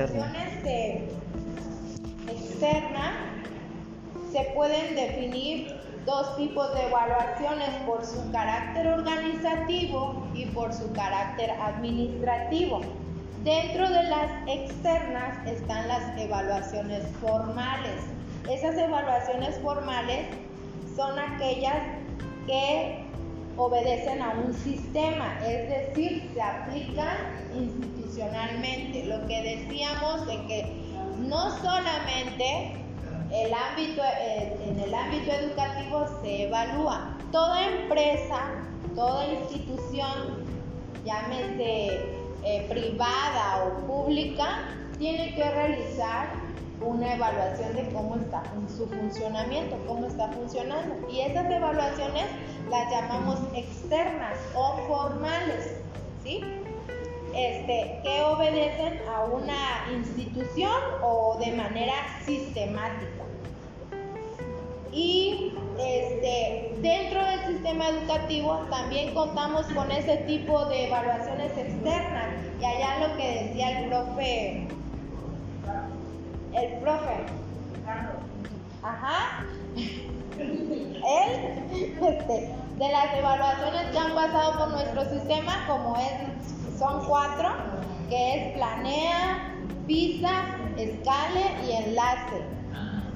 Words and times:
evaluaciones 0.00 0.62
de 0.64 1.08
externa 2.28 3.12
se 4.32 4.44
pueden 4.54 4.94
definir 4.94 5.74
dos 6.06 6.36
tipos 6.36 6.72
de 6.74 6.86
evaluaciones 6.86 7.68
por 7.86 8.04
su 8.04 8.30
carácter 8.32 8.86
organizativo 8.86 10.26
y 10.34 10.46
por 10.46 10.72
su 10.72 10.90
carácter 10.92 11.50
administrativo. 11.50 12.80
Dentro 13.44 13.88
de 13.88 14.02
las 14.04 14.30
externas 14.46 15.46
están 15.46 15.88
las 15.88 16.18
evaluaciones 16.18 17.04
formales. 17.20 18.04
Esas 18.48 18.76
evaluaciones 18.76 19.58
formales 19.58 20.26
son 20.96 21.18
aquellas 21.18 21.82
que 22.46 23.04
obedecen 23.56 24.22
a 24.22 24.30
un 24.30 24.54
sistema, 24.54 25.38
es 25.46 25.68
decir, 25.68 26.30
se 26.34 26.40
aplican 26.40 27.16
Lo 28.10 29.26
que 29.28 29.42
decíamos 29.42 30.26
de 30.26 30.36
que 30.46 30.66
no 31.28 31.56
solamente 31.58 32.72
el 33.32 33.54
ámbito, 33.54 34.02
eh, 34.02 34.56
en 34.66 34.80
el 34.80 34.92
ámbito 34.92 35.30
educativo 35.30 36.06
se 36.20 36.48
evalúa. 36.48 37.16
Toda 37.30 37.64
empresa, 37.68 38.50
toda 38.96 39.26
institución, 39.26 40.44
llámese 41.04 42.00
eh, 42.42 42.66
privada 42.68 43.64
o 43.64 43.86
pública, 43.86 44.64
tiene 44.98 45.32
que 45.36 45.48
realizar 45.48 46.30
una 46.80 47.14
evaluación 47.14 47.76
de 47.76 47.88
cómo 47.92 48.16
está 48.16 48.42
su 48.76 48.88
funcionamiento, 48.88 49.76
cómo 49.86 50.06
está 50.06 50.28
funcionando. 50.32 50.96
Y 51.08 51.20
esas 51.20 51.48
evaluaciones 51.48 52.26
las 52.68 52.90
llamamos 52.90 53.38
externas 53.54 54.36
o 54.56 54.78
formales, 54.88 55.76
¿sí? 56.24 56.42
Este, 57.34 58.00
que 58.02 58.22
obedecen 58.22 59.00
a 59.08 59.24
una 59.24 59.86
institución 59.92 60.72
o 61.02 61.38
de 61.38 61.52
manera 61.52 61.94
sistemática. 62.24 63.24
Y 64.92 65.54
este, 65.78 66.74
dentro 66.80 67.24
del 67.24 67.46
sistema 67.46 67.88
educativo 67.88 68.66
también 68.70 69.14
contamos 69.14 69.66
con 69.66 69.90
ese 69.92 70.16
tipo 70.18 70.64
de 70.66 70.88
evaluaciones 70.88 71.56
externas. 71.56 72.28
Y 72.60 72.64
allá 72.64 73.08
lo 73.08 73.16
que 73.16 73.44
decía 73.44 73.80
el 73.80 73.88
profe, 73.88 74.68
el 76.52 76.72
profe, 76.80 77.16
ajá, 78.82 79.44
él, 80.46 81.40
este, 81.72 82.54
de 82.78 82.88
las 82.92 83.14
evaluaciones 83.14 83.86
que 83.92 83.98
han 83.98 84.14
pasado 84.14 84.58
por 84.58 84.70
nuestro 84.70 85.04
sistema, 85.10 85.64
como 85.68 85.96
es, 85.96 86.59
son 86.80 87.04
cuatro, 87.04 87.50
que 88.08 88.34
es 88.34 88.54
planea, 88.54 89.54
pisa, 89.86 90.32
escale 90.78 91.44
y 91.68 91.72
enlace. 91.72 92.42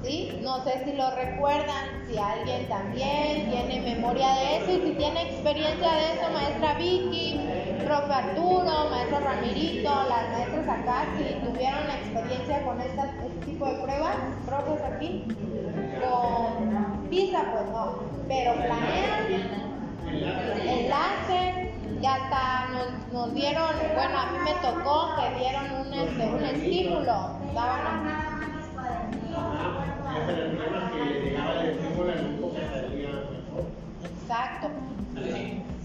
¿Sí? 0.03 0.39
No 0.43 0.63
sé 0.63 0.83
si 0.85 0.93
lo 0.93 1.09
recuerdan, 1.15 2.05
si 2.07 2.15
alguien 2.15 2.69
también 2.69 3.49
tiene 3.49 3.95
memoria 3.95 4.35
de 4.35 4.57
eso 4.57 4.71
y 4.73 4.89
si 4.89 4.91
tiene 4.97 5.31
experiencia 5.31 5.91
de 5.93 6.13
eso, 6.13 6.31
maestra 6.31 6.75
Vicky, 6.75 7.39
profe 7.83 8.13
Arturo, 8.13 8.89
maestro 8.91 9.19
Ramirito, 9.21 9.89
las 9.89 10.31
maestras 10.31 10.79
acá, 10.79 11.05
si 11.17 11.23
tuvieron 11.43 11.89
experiencia 11.89 12.63
con 12.63 12.79
este 12.81 13.01
tipo 13.47 13.65
de 13.65 13.73
pruebas, 13.81 14.15
profes 14.45 14.81
aquí, 14.83 15.23
con 15.99 17.09
PISA, 17.09 17.43
pues 17.51 17.65
no, 17.71 17.97
pero 18.27 18.53
planean, 18.53 19.65
enlace, 20.67 21.64
y 22.01 22.05
hasta 22.05 22.67
nos, 22.71 23.13
nos, 23.13 23.33
dieron, 23.33 23.71
bueno, 23.93 24.19
a 24.19 24.25
mí 24.31 24.37
me 24.43 24.53
tocó 24.55 25.15
que 25.15 25.39
dieron 25.39 25.87
un, 25.87 25.93
este, 25.93 26.25
un 26.27 26.43
estímulo, 26.43 27.39
daban 27.53 28.35
Exacto. 34.25 34.67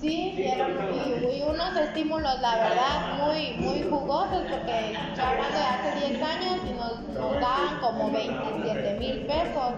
Sí, 0.00 0.32
dieron 0.34 0.70
y, 0.94 1.42
unos 1.42 1.76
estímulos, 1.76 2.40
la 2.40 2.56
verdad, 2.56 3.18
muy, 3.18 3.52
muy 3.58 3.82
jugosos, 3.82 4.42
porque 4.50 4.96
hablando 5.20 5.58
de 5.58 5.64
hace 5.64 6.08
10 6.08 6.22
años 6.22 6.56
y 6.66 6.72
nos, 6.72 7.40
daban 7.40 7.80
como 7.80 8.10
27 8.10 8.98
mil 8.98 9.26
pesos 9.26 9.74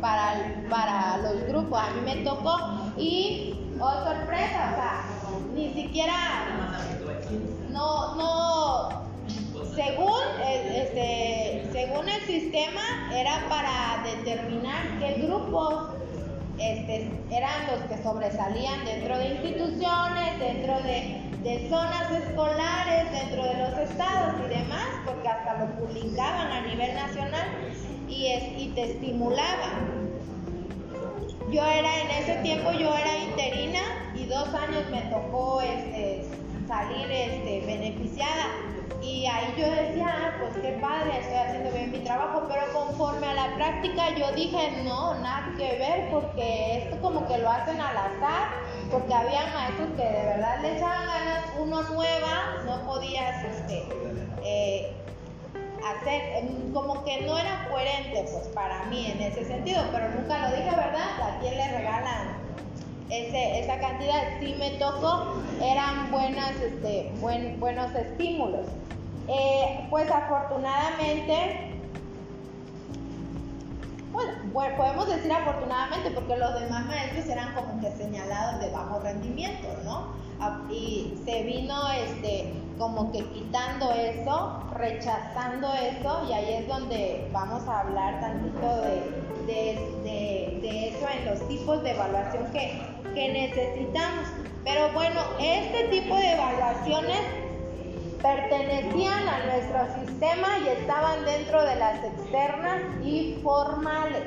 para, 0.00 0.34
para 0.68 1.18
los 1.18 1.46
grupos. 1.46 1.80
A 1.80 1.90
mí 1.90 2.00
me 2.04 2.16
tocó 2.24 2.58
y, 2.96 3.54
oh 3.80 4.04
sorpresa, 4.04 4.74
o 4.74 5.17
ni 5.58 5.74
siquiera, 5.74 6.78
no, 7.70 8.14
no, 8.14 8.88
según 9.74 10.22
el, 10.46 10.76
este, 10.76 11.68
según 11.72 12.08
el 12.08 12.20
sistema 12.22 13.10
era 13.12 13.44
para 13.48 14.04
determinar 14.04 14.98
qué 15.00 15.22
grupos 15.22 15.94
este, 16.58 17.10
eran 17.30 17.66
los 17.70 17.80
que 17.88 18.02
sobresalían 18.02 18.84
dentro 18.84 19.18
de 19.18 19.28
instituciones, 19.28 20.38
dentro 20.38 20.80
de, 20.82 21.24
zonas 21.70 22.10
escolares, 22.10 23.10
dentro 23.10 23.42
de 23.44 23.54
los 23.54 23.78
estados 23.78 24.34
y 24.44 24.48
demás, 24.48 24.86
porque 25.06 25.28
hasta 25.28 25.64
lo 25.64 25.66
publicaban 25.76 26.52
a 26.52 26.60
nivel 26.62 26.94
nacional 26.94 27.48
y, 28.06 28.26
y 28.26 28.72
te 28.74 28.92
estimulaban. 28.92 30.17
Yo 31.50 31.64
era 31.64 32.00
en 32.02 32.10
ese 32.10 32.34
tiempo, 32.42 32.72
yo 32.72 32.94
era 32.94 33.16
interina 33.16 33.80
y 34.14 34.26
dos 34.26 34.48
años 34.52 34.84
me 34.90 35.00
tocó 35.10 35.62
este, 35.62 36.28
salir 36.66 37.10
este, 37.10 37.64
beneficiada. 37.64 38.46
Y 39.00 39.24
ahí 39.24 39.54
yo 39.56 39.70
decía, 39.70 40.06
ah, 40.08 40.36
pues 40.40 40.62
qué 40.62 40.72
padre, 40.78 41.20
estoy 41.20 41.36
haciendo 41.36 41.70
bien 41.70 41.90
mi 41.90 42.00
trabajo, 42.00 42.46
pero 42.48 42.70
conforme 42.74 43.28
a 43.28 43.34
la 43.34 43.54
práctica 43.54 44.14
yo 44.14 44.30
dije, 44.32 44.82
no, 44.84 45.14
nada 45.20 45.54
que 45.56 45.78
ver, 45.78 46.10
porque 46.10 46.82
esto 46.82 47.00
como 47.00 47.26
que 47.26 47.38
lo 47.38 47.48
hacen 47.48 47.80
al 47.80 47.96
azar, 47.96 48.48
porque 48.90 49.14
había 49.14 49.46
maestros 49.54 49.88
que 49.96 50.02
de 50.02 50.24
verdad 50.26 50.60
le 50.60 50.76
echaban 50.76 51.06
ganas, 51.06 51.44
uno 51.58 51.82
nueva, 51.82 52.62
no 52.66 52.84
podías 52.84 53.42
este, 53.44 53.84
eh, 54.44 54.92
hacer, 55.84 56.44
como 56.72 57.04
que 57.04 57.22
no 57.22 57.38
era 57.38 57.66
coherente 57.70 58.24
pues 58.32 58.48
para 58.48 58.84
mí 58.86 59.06
en 59.06 59.20
ese 59.22 59.44
sentido, 59.44 59.82
pero 59.92 60.08
nunca 60.10 60.38
lo 60.38 60.56
dije, 60.56 60.70
¿verdad? 60.70 61.22
¿A 61.22 61.38
quién 61.40 61.56
le 61.56 61.68
regalan 61.68 62.36
ese, 63.10 63.60
esa 63.60 63.78
cantidad? 63.78 64.38
Si 64.40 64.54
me 64.54 64.70
tocó, 64.72 65.34
eran 65.62 66.10
buenas, 66.10 66.52
este, 66.60 67.12
buen, 67.20 67.58
buenos 67.60 67.94
estímulos. 67.94 68.66
Eh, 69.28 69.86
pues 69.90 70.10
afortunadamente, 70.10 71.67
bueno, 74.52 74.76
podemos 74.76 75.08
decir 75.08 75.32
afortunadamente 75.32 76.10
porque 76.10 76.36
los 76.36 76.60
demás 76.60 76.86
maestros 76.86 77.26
eran 77.26 77.54
como 77.54 77.80
que 77.80 77.90
señalados 77.92 78.60
de 78.60 78.70
bajo 78.70 79.00
rendimiento, 79.00 79.68
¿no? 79.84 80.16
Y 80.70 81.18
se 81.24 81.42
vino 81.42 81.90
este, 81.90 82.52
como 82.78 83.10
que 83.10 83.24
quitando 83.30 83.90
eso, 83.92 84.62
rechazando 84.72 85.72
eso, 85.74 86.26
y 86.28 86.32
ahí 86.32 86.54
es 86.54 86.68
donde 86.68 87.28
vamos 87.32 87.66
a 87.66 87.80
hablar 87.80 88.20
tantito 88.20 88.82
de, 89.46 90.88
eso 90.88 91.06
en 91.08 91.24
los 91.24 91.48
tipos 91.48 91.82
de 91.82 91.90
evaluación 91.92 92.44
que, 92.52 92.80
que 93.14 93.32
necesitamos. 93.32 94.28
Pero 94.64 94.92
bueno, 94.92 95.20
este 95.40 95.88
tipo 95.88 96.14
de 96.16 96.32
evaluaciones 96.32 97.47
pertenecían 98.22 99.28
a 99.28 99.44
nuestro 99.46 99.86
sistema 100.04 100.48
y 100.64 100.68
estaban 100.68 101.24
dentro 101.24 101.64
de 101.64 101.76
las 101.76 102.04
externas 102.04 102.80
y 103.04 103.38
formales. 103.42 104.24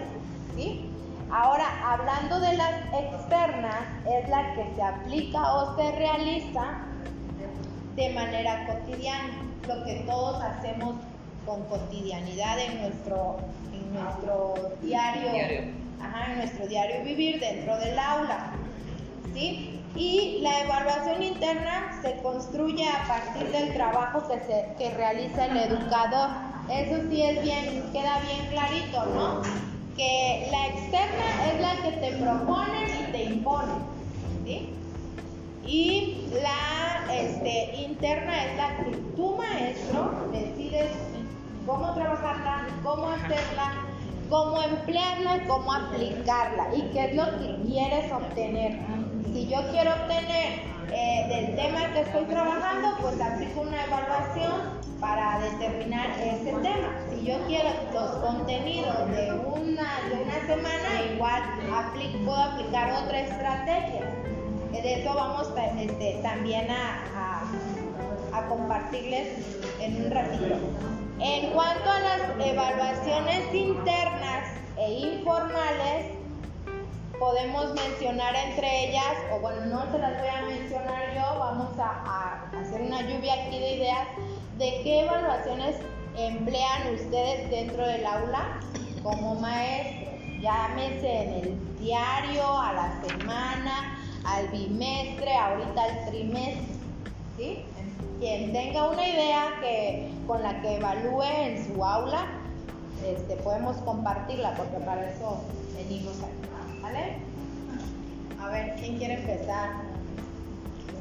¿sí? 0.56 0.90
Ahora, 1.32 1.66
hablando 1.86 2.40
de 2.40 2.58
las 2.58 2.86
externas, 2.94 3.84
es 4.06 4.30
la 4.30 4.54
que 4.54 4.66
se 4.76 4.82
aplica 4.82 5.54
o 5.54 5.76
se 5.76 5.92
realiza 5.94 6.82
de 7.96 8.10
manera 8.14 8.66
cotidiana, 8.68 9.44
lo 9.68 9.84
que 9.84 10.04
todos 10.06 10.42
hacemos 10.42 10.96
con 11.46 11.64
cotidianidad 11.66 12.60
en 12.60 12.82
nuestro, 12.82 13.38
en 13.74 13.94
nuestro 13.94 14.56
diario, 14.82 15.30
en 15.30 16.38
nuestro 16.38 16.68
diario 16.68 17.04
vivir 17.04 17.40
dentro 17.40 17.78
del 17.78 17.98
aula. 17.98 18.52
¿sí? 19.34 19.81
Y 19.96 20.40
la 20.42 20.62
evaluación 20.62 21.22
interna 21.22 22.00
se 22.02 22.22
construye 22.22 22.88
a 22.88 23.08
partir 23.08 23.52
del 23.52 23.74
trabajo 23.74 24.24
que, 24.28 24.40
se, 24.40 24.74
que 24.78 24.92
realiza 24.96 25.46
el 25.46 25.58
educador. 25.58 26.30
Eso 26.70 27.02
sí 27.10 27.22
es 27.22 27.42
bien, 27.44 27.90
queda 27.92 28.20
bien 28.20 28.48
clarito, 28.50 29.06
¿no? 29.14 29.42
Que 29.98 30.48
la 30.52 30.68
externa 30.68 31.52
es 31.52 31.62
la 31.62 31.76
que 31.84 31.98
te 31.98 32.12
propone 32.18 32.86
y 33.02 33.12
te 33.12 33.24
impone, 33.26 33.74
¿sí? 34.46 34.70
Y 35.66 36.28
la 36.42 37.14
este, 37.14 37.76
interna 37.76 38.46
es 38.46 38.58
la 38.58 38.78
que 38.78 38.92
tu 39.16 39.36
maestro 39.36 40.12
decides 40.32 40.92
cómo 41.66 41.94
trabajarla, 41.94 42.68
cómo 42.84 43.10
hacerla, 43.10 43.86
cómo 44.30 44.62
emplearla, 44.62 45.44
cómo 45.48 45.74
aplicarla 45.74 46.76
y 46.76 46.82
qué 46.94 47.06
es 47.06 47.16
lo 47.16 47.26
que 47.38 47.70
quieres 47.70 48.12
obtener 48.12 48.80
Si 49.34 49.48
yo 49.48 49.60
quiero 49.72 49.92
obtener 49.92 50.62
eh, 50.92 51.26
del 51.30 51.56
tema 51.56 51.94
que 51.94 52.02
estoy 52.02 52.26
trabajando, 52.26 52.98
pues 53.02 53.20
aplico 53.22 53.62
una 53.62 53.86
evaluación 53.86 54.82
para 55.00 55.40
determinar 55.40 56.10
ese 56.20 56.52
tema. 56.52 56.96
Si 57.10 57.26
yo 57.26 57.36
quiero 57.48 57.70
los 57.94 58.12
contenidos 58.18 59.10
de 59.12 59.32
una, 59.32 60.00
de 60.10 60.24
una 60.24 60.40
semana, 60.48 61.14
igual 61.14 61.44
aplico, 61.74 62.18
puedo 62.26 62.42
aplicar 62.42 62.92
otra 63.04 63.20
estrategia. 63.22 64.02
De 64.72 65.02
eso 65.02 65.14
vamos 65.14 65.48
este, 65.80 66.20
también 66.24 66.68
a 66.72 68.48
compartirles 68.50 69.46
en 69.80 70.06
un 70.06 70.12
ratito. 70.12 70.56
En 71.20 71.52
cuanto 71.52 71.90
a 71.90 72.00
las 72.00 72.22
evaluaciones 72.46 73.54
internas 73.54 74.56
e 74.78 74.92
informales, 74.92 76.21
podemos 77.22 77.72
mencionar 77.76 78.36
entre 78.36 78.90
ellas, 78.90 79.14
o 79.32 79.40
bueno, 79.40 79.64
no 79.68 79.92
se 79.92 80.00
las 80.00 80.20
voy 80.20 80.28
a 80.28 80.42
mencionar 80.48 81.14
yo, 81.14 81.40
vamos 81.40 81.70
a, 81.78 82.50
hacer 82.60 82.82
una 82.82 83.02
lluvia 83.04 83.36
aquí 83.36 83.60
de 83.60 83.76
ideas 83.76 84.08
de 84.58 84.82
qué 84.84 85.02
evaluaciones 85.02 85.76
emplean 86.18 86.96
ustedes 86.96 87.48
dentro 87.52 87.86
del 87.86 88.04
aula 88.08 88.60
como 89.04 89.36
maestro. 89.36 90.12
Llámese 90.42 91.22
en 91.22 91.34
el 91.34 91.80
diario, 91.80 92.60
a 92.60 92.74
la 92.74 93.02
semana, 93.08 94.00
al 94.26 94.48
bimestre, 94.48 95.36
ahorita 95.36 95.84
al 95.84 96.06
trimestre. 96.08 96.76
¿sí? 97.38 97.66
Quien 98.20 98.52
tenga 98.52 98.90
una 98.90 99.08
idea 99.08 99.44
que, 99.62 100.10
con 100.26 100.42
la 100.42 100.60
que 100.62 100.78
evalúe 100.78 101.22
en 101.22 101.68
su 101.68 101.86
aula, 101.86 102.26
este, 103.06 103.36
podemos 103.38 103.78
compartirla 103.78 104.56
porque 104.56 104.78
para 104.84 105.08
eso 105.08 105.44
venimos 105.78 106.16
aquí. 106.18 106.51
¿Vale? 106.92 107.16
A 108.42 108.50
ver, 108.50 108.76
¿quién 108.76 108.98
quiere 108.98 109.14
empezar? 109.14 109.70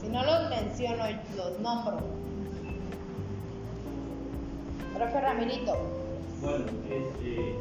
Si 0.00 0.08
no 0.08 0.22
los 0.22 0.50
menciono, 0.50 1.02
los 1.36 1.58
nombro. 1.58 1.98
Profe 4.94 5.20
Ramirito. 5.20 5.76
Bueno, 6.42 6.66
este, 6.88 7.56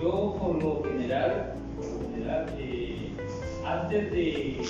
yo 0.00 0.36
por 0.40 0.62
lo 0.62 0.82
general, 0.84 1.52
por 1.76 1.84
lo 1.84 2.10
general 2.10 2.54
eh, 2.56 3.12
antes 3.66 4.10
de 4.10 4.62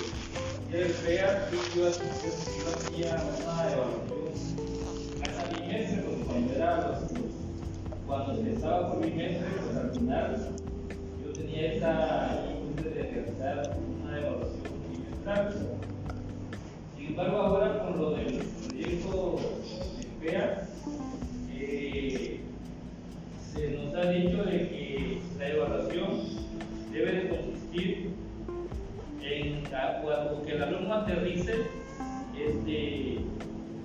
ser 0.73 0.87
fea, 0.89 1.49
yo, 1.53 1.83
yo 1.83 1.89
hacía 1.89 3.15
una 3.45 3.73
evaluación 3.73 4.57
cada 5.23 5.45
bimestre, 5.51 6.03
pues, 6.03 6.27
cuando 6.27 6.53
era 6.53 7.01
cuando 8.09 8.41
empezaba 8.41 8.93
por 8.93 9.05
bimestre, 9.05 9.47
pues 9.63 9.77
al 9.77 9.91
final 9.93 10.37
yo 10.37 10.78
tenía 11.39 11.73
esa 11.75 12.43
costumbre 12.45 12.91
de 12.91 13.03
realizar 13.11 13.77
una 14.03 14.19
evaluación 14.19 14.63
bimestral. 14.91 15.57
Sin 16.97 17.07
embargo, 17.07 17.37
ahora 17.39 17.79
con 17.81 17.99
lo 17.99 18.11
del 18.11 18.43
proyecto 18.69 19.41
eh, 21.51 22.41
se 23.53 23.71
nos 23.71 23.95
ha 23.95 24.11
dicho 24.11 24.45
de 24.45 24.69
que 24.69 25.19
la 25.39 25.49
evaluación 25.49 26.09
debe 26.93 27.13
de 27.13 27.29
consistir 27.29 28.11
en 29.23 29.63
cuando 30.03 30.43
que 30.45 30.53
el 30.53 30.63
alumno 30.63 30.95
aterrice 30.95 31.55
este, 32.37 33.19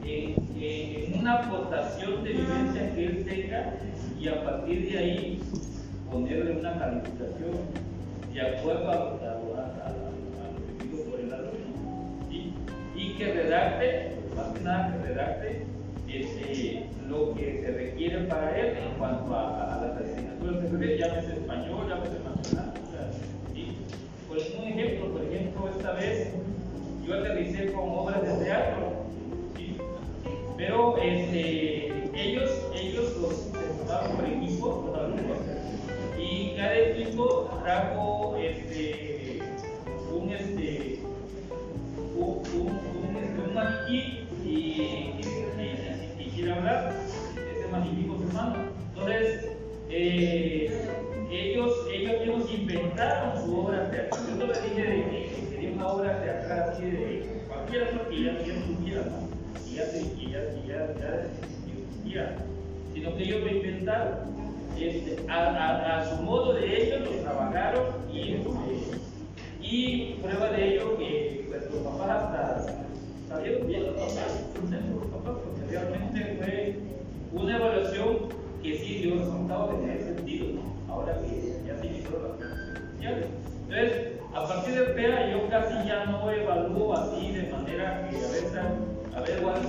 en, 0.06 1.20
una 1.20 1.34
aportación 1.34 2.24
de 2.24 2.32
vivencia 2.32 2.96
que 2.96 3.06
él 3.06 3.26
tenga 3.26 3.74
y 4.20 4.28
a 4.28 4.44
partir 4.44 4.92
de 4.92 4.98
ahí 4.98 5.40
ponerle 6.14 6.60
una 6.60 6.78
calificación 6.78 7.58
de 8.32 8.42
acuerdo 8.42 8.92
a, 8.92 8.96
lo 8.96 9.18
que 10.78 10.86
digo 10.86 11.04
por 11.10 11.20
el 11.20 11.34
alumno 11.34 11.64
y 12.96 13.14
que 13.16 13.34
redacte, 13.34 14.16
más 14.36 14.48
que 14.54 14.60
nada 14.64 14.94
que 14.94 15.08
redacte 15.08 15.66
este, 16.08 16.86
lo 17.10 17.34
que 17.34 17.64
se 17.64 17.72
requiere 17.72 18.26
para 18.26 18.56
él 18.60 18.78
en 18.78 18.98
cuanto 19.00 19.36
a, 19.36 19.82
las 19.82 20.02
asignaturas 20.02 20.80
ve, 20.80 20.98
llámese 21.00 21.34
español, 21.34 21.90
llámese 21.90 22.20
nacional. 22.24 22.74
Por 24.28 24.38
un 24.38 24.68
ejemplo, 24.68 25.12
por 25.12 25.24
ejemplo, 25.24 25.70
esta 25.70 25.92
vez 25.94 26.34
yo 27.06 27.14
aterricé 27.16 27.72
con 27.72 27.90
obras 27.90 28.22
de 28.22 28.46
teatro, 28.46 28.94
pero 30.58 30.98
este, 30.98 31.88
ellos, 32.16 32.50
ellos 32.76 33.18
los 33.20 33.54
se 33.84 34.16
por 34.16 34.26
equipos, 34.26 34.86
los 34.86 34.98
alumnos, 34.98 35.53
cada 36.64 36.80
equipo 36.80 37.60
trajo 37.62 38.38
este, 38.40 39.40
un, 40.14 40.30
este, 40.30 41.00
un, 42.16 42.42
un, 42.56 42.70
un, 42.70 43.18
este, 43.18 43.42
maniquí 43.54 44.30
y 44.46 45.22
hablar, 46.50 46.94
ese 47.36 47.68
magnífico 47.70 48.16
hermano. 48.24 48.56
Entonces, 48.94 49.52
eh, 49.90 50.72
ellos, 51.30 51.74
ellos 51.92 52.22
mismos 52.22 52.50
inventaron 52.54 53.44
su 53.44 53.60
obra 53.60 53.92
teatral. 53.92 54.26
Yo 54.30 54.36
no 54.36 54.46
les 54.48 54.64
dije 54.64 54.84
de 54.84 55.10
que 55.10 55.30
sería 55.50 55.72
una 55.72 55.88
obra 55.88 56.22
teatral 56.22 56.70
así 56.70 56.86
de 56.86 57.42
cualquier 57.50 57.84
otro 57.84 58.10
que 58.10 58.24
ya, 58.24 58.38
tuviera, 58.38 59.04
¿no? 59.04 59.28
Y 59.68 59.76
ya, 59.76 59.92
que 59.92 60.00
ya, 60.32 60.40
ya, 60.66 60.96
ya, 60.98 61.28
existía, 61.42 62.38
sino 62.94 63.18
que 63.18 63.24
ellos 63.24 63.42
lo 63.42 63.50
inventaron. 63.50 64.43
Este, 64.80 65.30
a, 65.30 65.36
a, 65.36 66.00
a, 66.00 66.06
su 66.06 66.24
modo 66.24 66.54
de 66.54 66.84
ellos 66.84 67.02
lo 67.02 67.12
trabajaron 67.22 67.84
y, 68.12 68.38
y 69.62 70.20
prueba 70.22 70.50
de 70.50 70.74
ello 70.74 70.98
que 70.98 71.46
pues, 71.48 71.64
los 71.72 71.84
papás 71.84 72.10
hasta 72.10 72.66
salieron 73.30 73.68
bien 73.68 73.84
los 73.86 73.96
papás, 73.96 74.46
los 74.62 75.06
papás 75.08 75.36
porque 75.44 75.72
realmente 75.72 76.38
fue 76.38 76.76
una 77.34 77.58
evaluación 77.58 78.18
que 78.62 78.78
sí 78.78 78.94
dio 78.96 79.16
resultados 79.16 79.76
en 79.76 79.90
ese 79.90 80.16
sentido, 80.16 80.48
¿no? 80.56 80.94
ahora 80.94 81.20
que 81.20 81.60
ya 81.66 81.78
se 81.80 81.88
hicieron 81.88 82.24
las 82.24 82.32
cosas. 82.34 82.74
Entonces, 83.00 84.14
a 84.34 84.48
partir 84.48 84.76
de 84.76 84.86
PEA 84.94 85.32
yo 85.32 85.50
casi 85.50 85.88
ya 85.88 86.06
no 86.06 86.30
evalúo 86.32 86.94
así 86.94 87.32
de 87.32 87.52
manera 87.52 88.08
que 88.10 88.18
a 88.18 88.30
veces, 88.30 88.54
a 89.16 89.22
ver, 89.22 89.42
cuáles 89.42 89.66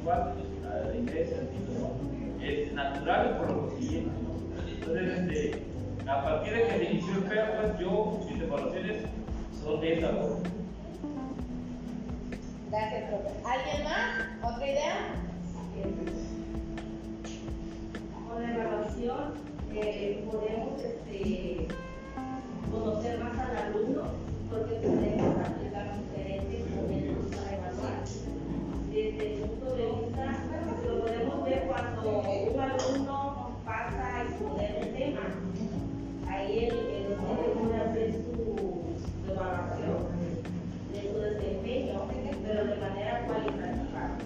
igual, 0.00 0.34
de 0.92 0.98
inglés, 0.98 1.30
¿no? 1.78 2.44
es 2.44 2.72
natural 2.72 3.36
por 3.38 3.50
lo 3.50 3.70
siguiente. 3.78 4.10
Entonces, 4.78 5.18
este, 5.18 5.62
a 6.08 6.22
partir 6.22 6.54
de 6.54 6.62
que 6.64 6.70
se 6.70 6.84
inició 6.84 7.14
el 7.14 7.24
PEA, 7.24 7.60
pues 7.60 7.78
yo, 7.78 8.20
mis 8.28 8.42
evaluaciones 8.42 9.02
son 9.62 9.80
de 9.80 9.98
esa 9.98 10.08
forma. 10.08 10.38
Gracias, 12.70 13.04
profe. 13.10 13.28
¿Alguien 13.44 13.84
más? 13.84 14.54
¿Otra 14.54 14.66
idea? 14.66 14.96
Con 18.28 18.42
la 18.42 18.54
evaluación 18.54 19.34
eh, 19.74 20.24
podemos 20.30 20.82
este, 20.82 21.68
conocer 22.70 23.18
más 23.18 23.38
al 23.38 23.56
alumno 23.56 24.02
porque 24.50 24.74
podemos 24.74 25.59
cuando 31.70 32.18
un 32.18 32.60
alumno 32.60 33.50
pasa 33.64 34.16
a 34.16 34.22
exponer 34.24 34.82
un 34.82 34.92
tema. 34.92 35.20
Ahí 36.28 36.64
el, 36.64 36.70
docente 37.10 37.48
puede 37.54 37.76
hacer 37.76 38.12
su, 38.12 39.30
evaluación 39.30 39.98
de 40.92 41.00
su 41.12 41.18
desempeño, 41.20 42.08
pero 42.44 42.64
de 42.64 42.76
manera 42.76 43.24
cualitativa. 43.24 44.18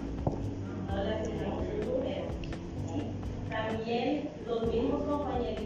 No 0.87 1.03
le 1.03 1.11
un 1.47 1.79
número. 1.85 2.25
También 3.51 4.29
los 4.47 4.65
mismos 4.73 5.03
compañeritos 5.03 5.64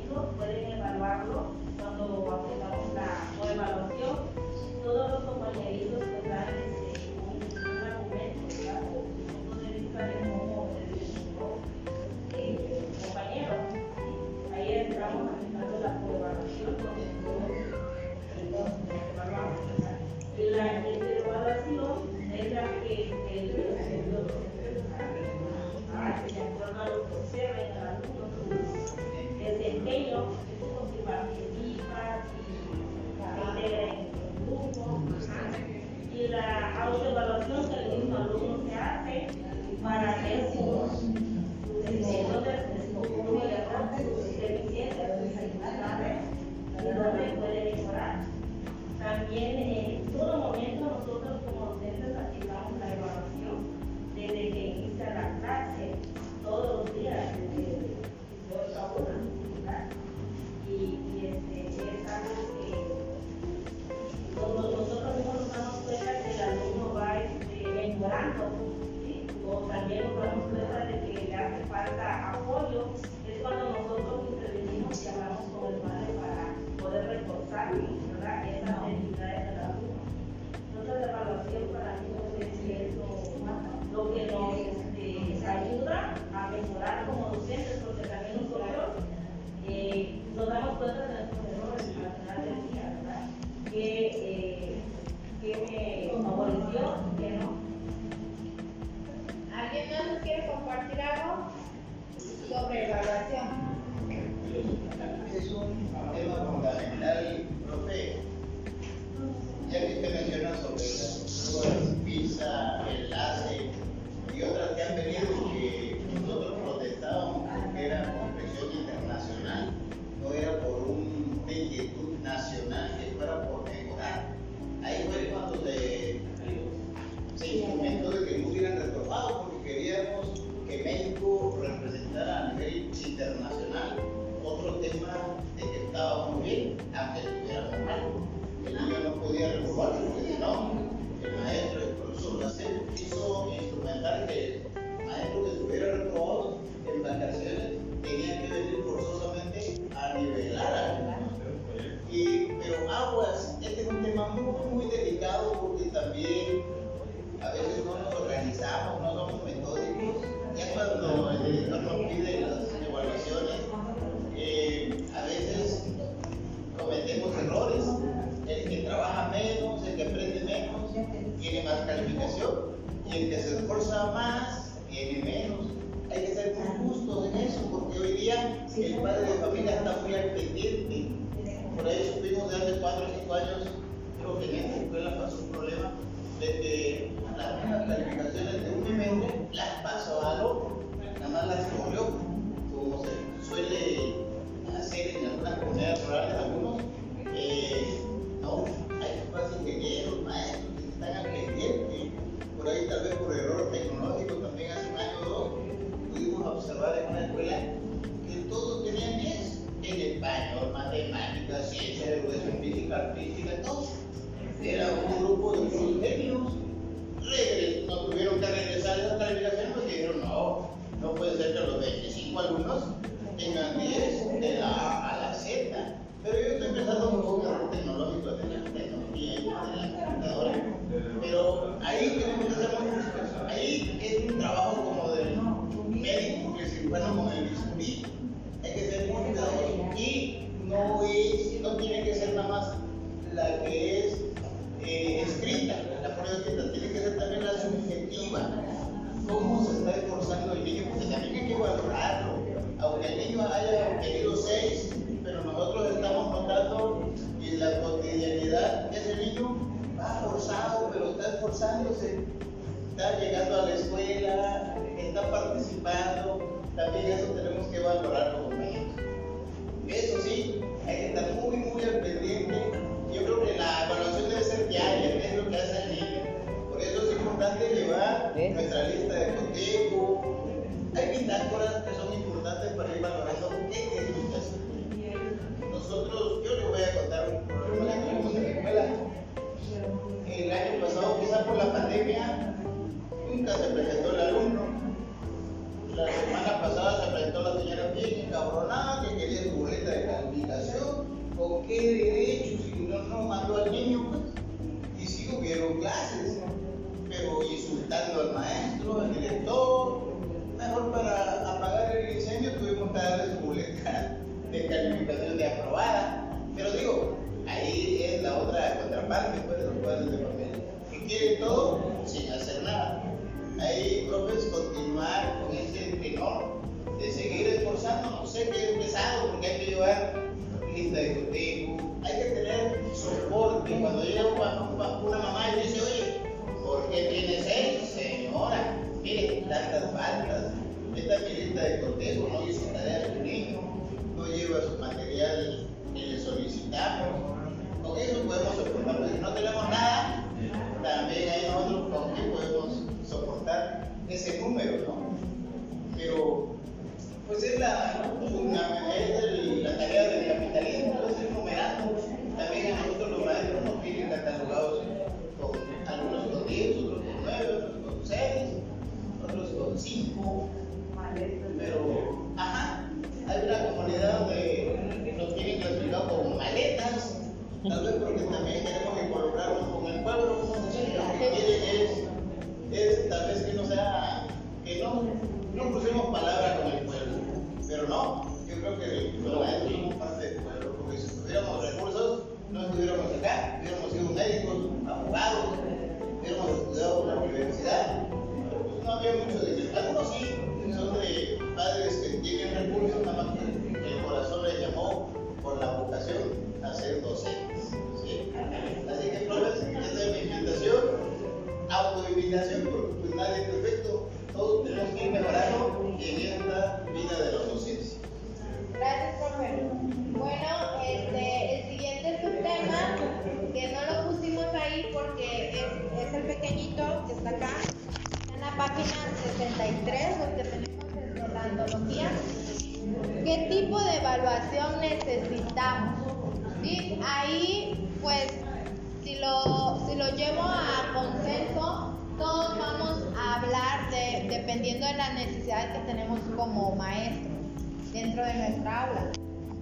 aula. 448.84 449.12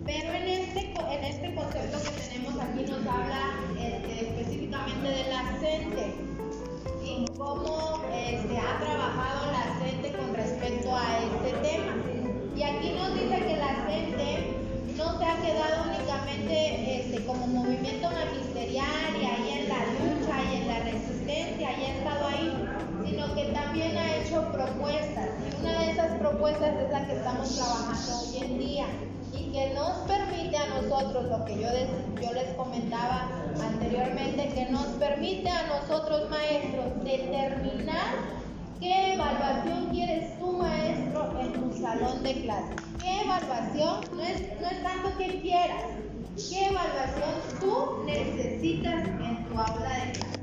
Pero 0.06 0.32
en 0.32 0.48
este, 0.48 0.94
en 1.12 1.24
este 1.24 1.54
concepto 1.54 1.98
que 2.02 2.22
tenemos 2.22 2.56
aquí 2.62 2.90
nos 2.90 3.06
habla 3.06 3.60
este, 3.78 4.30
específicamente 4.30 5.08
de 5.10 5.24
la 5.30 5.44
CENTE 5.60 6.16
y 7.04 7.26
cómo 7.38 8.02
este, 8.14 8.58
ha 8.58 8.80
trabajado 8.80 9.52
la 9.52 9.66
CENTE 9.80 10.14
con 10.14 10.34
respecto 10.34 10.96
a 10.96 11.20
este 11.20 11.52
tema. 11.68 11.94
Y 12.56 12.64
aquí 12.64 12.92
nos 12.92 13.14
dice 13.16 13.38
que 13.38 13.58
la 13.58 13.76
CENTE 13.86 14.58
no 14.96 15.18
se 15.20 15.26
ha 15.26 15.36
quedado 15.42 15.84
únicamente 15.90 17.02
este, 17.02 17.26
como 17.26 17.48
movimiento 17.48 18.10
magisterial 18.10 19.12
y 19.22 19.26
ahí 19.26 19.60
en 19.60 19.70
la 19.70 19.80
lucha 19.98 20.44
y 20.52 20.56
en 20.62 20.68
la 20.68 20.80
resistencia 20.80 21.78
y 21.78 21.84
ha 21.84 21.98
estado 21.98 22.28
ahí, 22.28 22.54
sino 23.06 23.36
que 23.36 23.44
también 23.52 23.98
ha 23.98 24.16
hecho 24.16 24.42
propuestas. 24.54 25.30
Y 25.60 25.66
una 25.66 25.82
de 25.82 25.92
esas 25.92 26.18
propuestas 26.18 26.74
es 26.78 26.92
la 26.92 27.06
que 27.06 27.14
estamos 27.14 27.56
trabajando 27.56 28.20
hoy 28.22 28.38
en 28.38 28.60
día 28.60 28.86
que 29.58 29.74
nos 29.74 29.90
permite 30.06 30.56
a 30.56 30.68
nosotros, 30.68 31.26
lo 31.32 31.44
que 31.46 31.56
yo, 31.60 31.68
des- 31.72 31.90
yo 32.22 32.32
les 32.32 32.54
comentaba 32.54 33.28
anteriormente, 33.60 34.50
que 34.54 34.68
nos 34.70 34.86
permite 35.00 35.50
a 35.50 35.66
nosotros 35.66 36.30
maestros 36.30 37.04
determinar 37.04 38.06
qué 38.80 39.14
evaluación 39.16 39.88
quieres 39.92 40.38
tú 40.38 40.52
maestro 40.60 41.40
en 41.42 41.54
tu 41.54 41.74
salón 41.82 42.22
de 42.22 42.34
clases. 42.44 42.76
¿Qué 43.02 43.22
evaluación? 43.22 44.02
No 44.16 44.22
es, 44.22 44.42
no 44.62 44.68
es 44.70 44.84
tanto 44.84 45.18
que 45.18 45.42
quieras, 45.42 45.86
¿qué 46.50 46.66
evaluación 46.68 47.34
tú 47.60 48.04
necesitas 48.06 49.08
en 49.08 49.44
tu 49.48 49.60
aula 49.60 49.90
de 50.06 50.12
clases? 50.12 50.40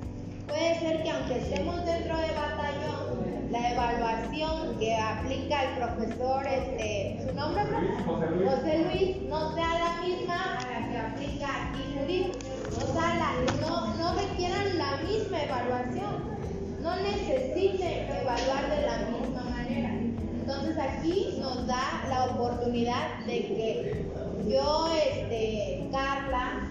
Puede 0.49 0.79
ser 0.81 1.03
que 1.05 1.11
aunque 1.13 1.39
estemos 1.39 1.85
dentro 1.87 2.17
de 2.19 2.31
batallón, 2.35 3.24
la 3.51 3.73
evaluación 3.73 4.79
que 4.79 4.97
aplica 4.97 5.63
el 5.65 5.77
profesor, 5.79 6.47
este, 6.47 7.21
¿su 7.27 7.35
nombre? 7.35 7.63
José 8.07 8.31
Luis. 8.31 8.51
José 8.51 8.79
Luis, 8.85 9.23
no 9.29 9.55
sea 9.55 9.79
la 9.79 10.01
misma 10.07 10.59
a 10.59 10.81
la 10.81 10.89
que 10.91 10.99
aplica 10.99 11.47
aquí 11.69 11.97
Judith. 11.99 12.37
O 12.77 12.93
sea, 12.93 13.15
la- 13.17 13.61
no, 13.67 13.95
no 13.95 14.15
requieran 14.15 14.79
la 14.79 14.97
misma 15.09 15.43
evaluación. 15.43 16.35
No 16.83 16.97
necesiten 16.97 18.11
evaluar 18.11 18.71
de 18.71 18.83
la 18.87 18.99
misma 19.11 19.43
manera. 19.51 19.91
Entonces 19.91 20.77
aquí 20.79 21.37
nos 21.41 21.67
da 21.67 22.05
la 22.09 22.25
oportunidad 22.27 23.19
de 23.27 23.39
que 23.41 24.07
yo, 24.49 24.89
este, 24.95 25.89
Carla, 25.91 26.69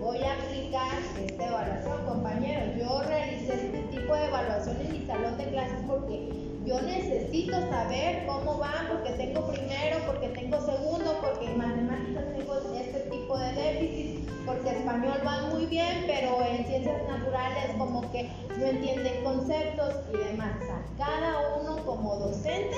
voy 0.00 0.18
a 0.22 0.34
aplicar 0.34 0.92
esta 1.20 1.46
evaluación, 1.46 2.06
compañeros. 2.06 2.76
Yo 2.78 3.02
realicé 3.02 3.54
este 3.54 3.78
tipo 3.90 4.14
de 4.14 4.24
evaluación 4.26 4.76
en 4.80 4.92
mi 4.92 5.06
salón 5.06 5.36
de 5.36 5.44
clases 5.46 5.78
porque 5.86 6.28
yo 6.64 6.80
necesito 6.82 7.52
saber 7.68 8.26
cómo 8.26 8.58
van, 8.58 8.88
porque 8.88 9.12
tengo 9.12 9.46
primero, 9.48 9.98
porque 10.06 10.28
tengo 10.28 10.60
segundo, 10.60 11.16
porque 11.20 11.46
en 11.46 11.58
matemáticas 11.58 12.24
tengo 12.36 12.54
este 12.76 13.00
tipo 13.10 13.38
de 13.38 13.52
déficit, 13.52 14.28
porque 14.44 14.70
español 14.70 15.18
va 15.26 15.48
muy 15.48 15.66
bien, 15.66 16.04
pero 16.06 16.44
en 16.44 16.66
ciencias 16.66 17.02
naturales 17.08 17.74
como 17.78 18.10
que 18.12 18.30
no 18.58 18.66
entienden 18.66 19.24
conceptos 19.24 19.94
y 20.12 20.16
demás. 20.16 20.56
Cada 20.98 21.56
uno 21.60 21.84
como 21.84 22.16
docente 22.16 22.76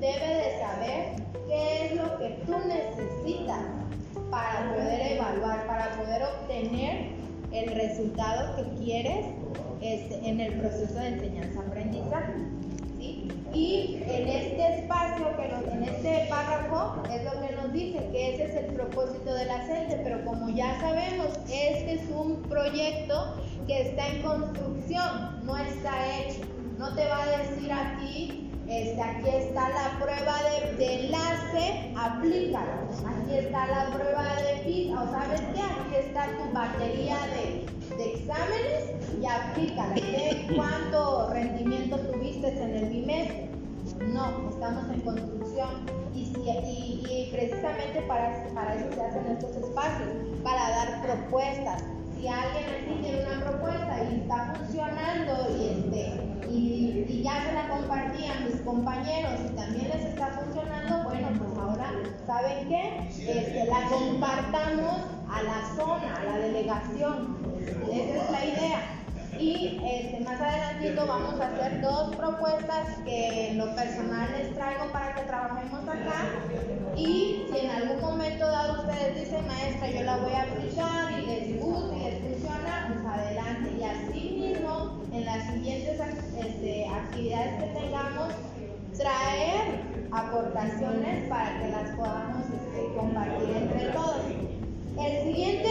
debe 0.00 0.34
de 0.34 0.58
saber 0.60 1.12
qué 1.46 1.86
es 1.86 1.92
lo 1.96 2.18
que 2.18 2.28
tú 2.46 2.54
necesitas 2.66 3.79
para 4.30 4.72
poder 4.72 5.12
evaluar, 5.12 5.66
para 5.66 5.90
poder 5.96 6.22
obtener 6.22 7.08
el 7.52 7.74
resultado 7.74 8.56
que 8.56 8.84
quieres 8.84 9.26
este, 9.80 10.28
en 10.28 10.40
el 10.40 10.54
proceso 10.60 10.94
de 10.94 11.08
enseñanza-aprendizaje. 11.08 12.34
¿sí? 12.98 13.28
Y 13.52 14.02
en 14.06 14.28
este 14.28 14.78
espacio, 14.80 15.26
que 15.36 15.48
nos- 15.48 15.72
en 15.74 15.82
este 15.84 16.26
párrafo, 16.28 17.02
es 17.10 17.24
lo 17.24 17.32
que 17.40 17.54
nos 17.56 17.72
dice 17.72 18.08
que 18.12 18.34
ese 18.34 18.44
es 18.44 18.54
el 18.56 18.74
propósito 18.74 19.34
de 19.34 19.46
la 19.46 19.60
pero 20.04 20.24
como 20.24 20.48
ya 20.50 20.78
sabemos, 20.80 21.28
este 21.52 21.94
es 21.94 22.02
un 22.14 22.42
proyecto 22.48 23.36
que 23.66 23.82
está 23.88 24.08
en 24.08 24.22
construcción, 24.22 25.44
no 25.44 25.56
está 25.56 25.92
hecho. 26.18 26.40
No 26.78 26.94
te 26.94 27.06
va 27.06 27.22
a 27.22 27.38
decir 27.38 27.72
a 27.72 27.98
ti 28.00 28.49
este, 28.70 29.02
aquí 29.02 29.28
está 29.28 29.68
la 29.68 29.98
prueba 29.98 30.36
de, 30.78 31.04
enlace, 31.04 31.92
aplícala. 31.96 32.86
Aquí 33.04 33.34
está 33.34 33.66
la 33.66 33.86
prueba 33.90 34.22
de 34.36 34.62
PISA, 34.64 35.02
o 35.02 35.10
sabes 35.10 35.40
qué, 35.40 35.60
aquí 35.60 36.08
está 36.08 36.26
tu 36.26 36.52
batería 36.54 37.16
de, 37.34 37.66
exámenes 38.14 38.94
y 39.20 39.26
aplícala. 39.26 39.94
Cuánto 40.54 41.30
rendimiento 41.30 41.98
tuviste 41.98 42.48
en 42.48 42.76
el 42.76 42.84
bimestre. 42.86 43.50
No, 44.06 44.48
estamos 44.48 44.88
en 44.94 45.00
construcción 45.00 45.70
y, 46.14 47.28
precisamente 47.32 48.02
para 48.02 48.30
eso 48.30 48.94
se 48.94 49.00
hacen 49.00 49.26
estos 49.32 49.56
espacios, 49.56 50.08
para 50.44 50.70
dar 50.70 51.02
propuestas. 51.02 51.82
Si 52.20 52.28
alguien 52.28 52.64
aquí 52.68 53.00
tiene 53.00 53.24
una 53.24 53.40
propuesta 53.46 54.04
y 54.10 54.20
está 54.20 54.52
funcionando 54.54 55.56
y, 55.56 55.64
este, 55.68 56.50
y, 56.50 57.06
y 57.08 57.22
ya 57.22 57.46
se 57.46 57.52
la 57.54 57.68
compartí 57.68 58.26
a 58.26 58.40
mis 58.40 58.60
compañeros 58.60 59.32
y 59.50 59.56
también 59.56 59.88
les 59.88 60.04
está 60.04 60.26
funcionando, 60.26 61.04
bueno, 61.04 61.28
pues 61.38 61.58
ahora, 61.58 61.92
¿saben 62.26 62.68
qué? 62.68 63.08
Este, 63.08 63.64
la 63.64 63.88
compartamos 63.88 65.00
a 65.30 65.42
la 65.42 65.74
zona, 65.74 66.16
a 66.20 66.24
la 66.24 66.38
delegación. 66.40 67.38
Esa 67.90 68.22
es 68.22 68.30
la 68.30 68.44
idea. 68.44 68.99
Y 69.40 69.80
este, 69.82 70.20
más 70.20 70.38
adelantito 70.38 71.06
vamos 71.06 71.40
a 71.40 71.46
hacer 71.46 71.80
dos 71.80 72.14
propuestas 72.14 72.98
que 73.06 73.48
en 73.48 73.58
lo 73.58 73.74
personal 73.74 74.28
les 74.36 74.54
traigo 74.54 74.92
para 74.92 75.14
que 75.14 75.22
trabajemos 75.22 75.88
acá. 75.88 76.26
Y 76.94 77.46
si 77.50 77.58
en 77.58 77.70
algún 77.70 78.02
momento 78.02 78.46
dado 78.46 78.82
ustedes 78.82 79.18
dicen, 79.18 79.46
maestra, 79.46 79.90
yo 79.90 80.02
la 80.02 80.18
voy 80.18 80.32
a 80.32 80.42
aplicar 80.42 81.12
y 81.12 81.24
les 81.24 81.58
gusta 81.58 81.96
y 81.96 82.04
les 82.04 82.20
funciona, 82.20 82.92
pues 82.92 83.06
adelante. 83.06 83.76
Y 83.78 83.82
así 83.82 84.30
mismo, 84.42 85.00
en 85.10 85.24
las 85.24 85.46
siguientes 85.46 86.00
este, 86.38 86.86
actividades 86.86 87.64
que 87.64 87.80
tengamos, 87.80 88.34
traer 88.98 89.80
aportaciones 90.12 91.28
para 91.30 91.60
que 91.60 91.68
las 91.70 91.96
podamos 91.96 92.44
este, 92.44 92.94
compartir 92.94 93.56
entre 93.56 93.86
todos. 93.86 94.49
El 94.98 95.22
siguiente 95.22 95.68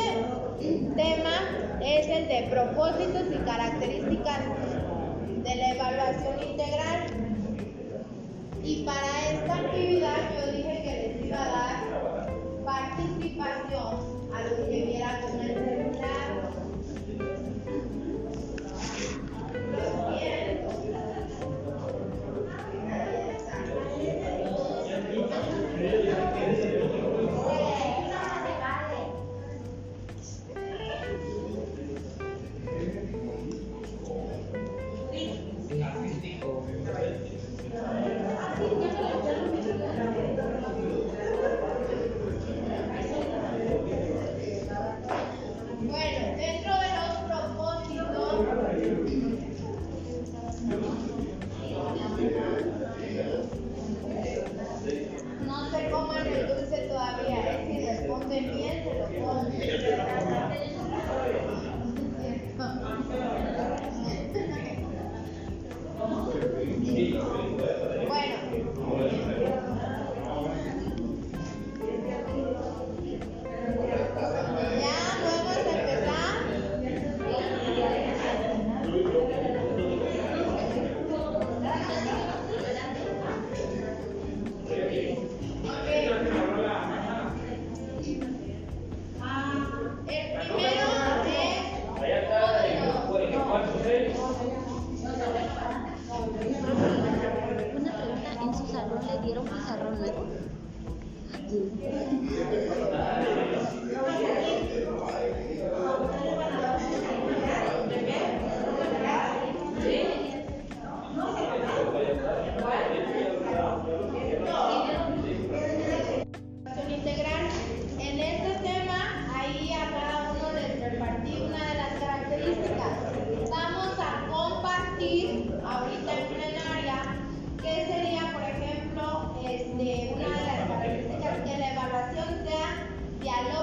tema 0.96 1.80
es 1.82 2.08
el 2.08 2.28
de 2.28 2.48
propósitos 2.50 3.24
y 3.34 3.38
características 3.46 4.40
de 5.44 5.56
la 5.56 5.70
evaluación 5.72 6.50
integral. 6.50 7.08
Y 8.64 8.84
para 8.84 9.32
esta 9.32 9.56
actividad 9.56 10.18
yo 10.36 10.52
dije 10.52 10.84
que 10.84 11.18
les 11.18 11.26
iba 11.26 11.44
a 11.44 11.50
dar 11.50 11.76
participación 12.66 14.32
a 14.34 14.42
los 14.44 14.70
que 14.70 14.86
vieran 14.86 15.22
con 15.22 15.42
el 15.42 15.54
celular. 15.54 16.50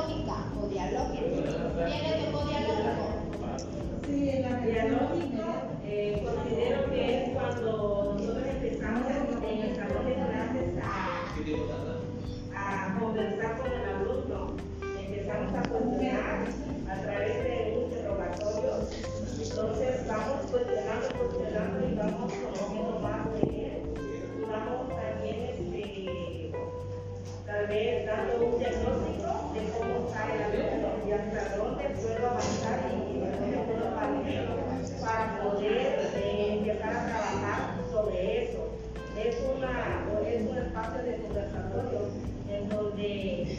dialógica 0.06 0.36
o 0.60 0.66
dialógica. 0.68 1.20
Viene 1.86 2.10
de 2.12 2.26
dialógico. 2.26 3.06
Sí, 4.06 4.28
en 4.30 4.42
la 4.42 4.60
dialógica 4.60 5.46
eh, 5.84 6.22
considero 6.24 6.90
que 6.90 7.24
es 7.24 7.30
cuando 7.30 8.14
nosotros 8.14 8.46
empezamos 8.46 9.10
en 9.10 9.60
el 9.62 9.76
salón 9.76 10.06
de 10.06 10.14
clases 10.14 10.68
a, 12.54 12.98
conversar 13.00 13.58
con 13.58 13.66
el 13.66 13.84
alumno. 13.88 14.56
Empezamos 14.82 15.54
a 15.54 15.68
cuestionar 15.68 16.46
a 16.88 17.02
través 17.02 17.44
de 17.44 17.54
interrogatorios. 17.84 18.90
Entonces 19.42 20.06
vamos 20.06 20.50
cuestionando, 20.50 21.08
cuestionando 21.18 21.88
y 21.88 21.94
vamos 21.94 22.32
conociendo 22.32 23.00
más 23.00 23.32
de 23.32 23.40
él. 23.40 23.82
Y 24.38 24.50
vamos 24.50 24.88
también, 24.88 25.38
este, 25.50 26.52
tal 27.44 27.66
vez, 27.66 28.06
dando 28.06 28.46
un 28.46 28.58
diagnóstico 28.58 29.05
de 29.56 29.70
cómo 29.70 30.10
cae 30.12 30.38
la 30.38 30.48
luz 30.48 31.08
y 31.08 31.12
hasta 31.12 31.56
dónde 31.56 31.84
puedo 31.84 32.28
avanzar 32.28 32.80
y 32.92 33.20
dónde 33.20 33.58
puedo 33.58 33.94
partir 33.94 34.48
para 35.00 35.40
poder 35.42 36.10
eh, 36.16 36.58
empezar 36.58 36.90
a 36.90 37.06
trabajar 37.06 37.60
sobre 37.90 38.44
eso. 38.44 38.68
Es, 39.16 39.36
una, 39.56 40.04
es 40.28 40.42
un 40.42 40.58
espacio 40.58 41.02
de 41.02 41.16
conversatorio 41.22 42.00
en 42.50 42.68
donde 42.68 43.58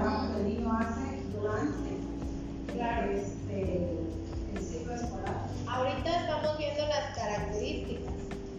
trabajo 0.00 0.26
que 0.34 0.54
hace 0.66 1.22
durante 1.32 1.90
claro. 2.72 3.10
este, 3.12 3.98
el 4.54 4.62
ciclo 4.62 4.94
escolar. 4.94 5.46
Ahorita 5.68 6.20
estamos 6.20 6.58
viendo 6.58 6.86
las 6.86 7.16
características 7.16 8.14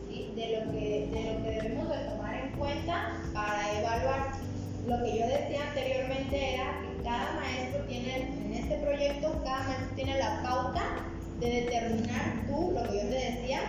¿sí? 0.08 0.32
de, 0.36 0.66
lo 0.66 0.72
que, 0.72 1.10
de 1.12 1.34
lo 1.34 1.44
que 1.44 1.52
debemos 1.52 1.90
de 1.90 2.06
tomar 2.06 2.36
en 2.36 2.50
cuenta 2.58 3.22
para 3.34 3.80
evaluar. 3.80 4.32
Lo 4.88 5.04
que 5.04 5.20
yo 5.20 5.28
decía 5.28 5.68
anteriormente 5.68 6.54
era 6.54 6.80
que 6.82 7.04
cada 7.04 7.34
maestro 7.34 7.82
tiene, 7.86 8.28
en 8.46 8.54
este 8.54 8.76
proyecto, 8.78 9.42
cada 9.44 9.64
maestro 9.64 9.96
tiene 9.96 10.18
la 10.20 10.44
pauta 10.44 10.84
de 11.40 11.48
determinar 11.48 12.46
tú, 12.48 12.72
lo 12.72 12.84
que 12.84 12.96
yo 12.98 13.10
te 13.10 13.16
decía, 13.16 13.60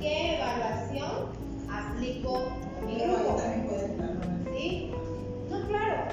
qué 0.00 0.36
evaluación 0.36 1.30
aplico 1.70 2.52
mi 2.86 2.96
grupo. 2.96 3.40
¿Sí? 4.52 4.92
No, 5.48 5.66
claro, 5.66 6.04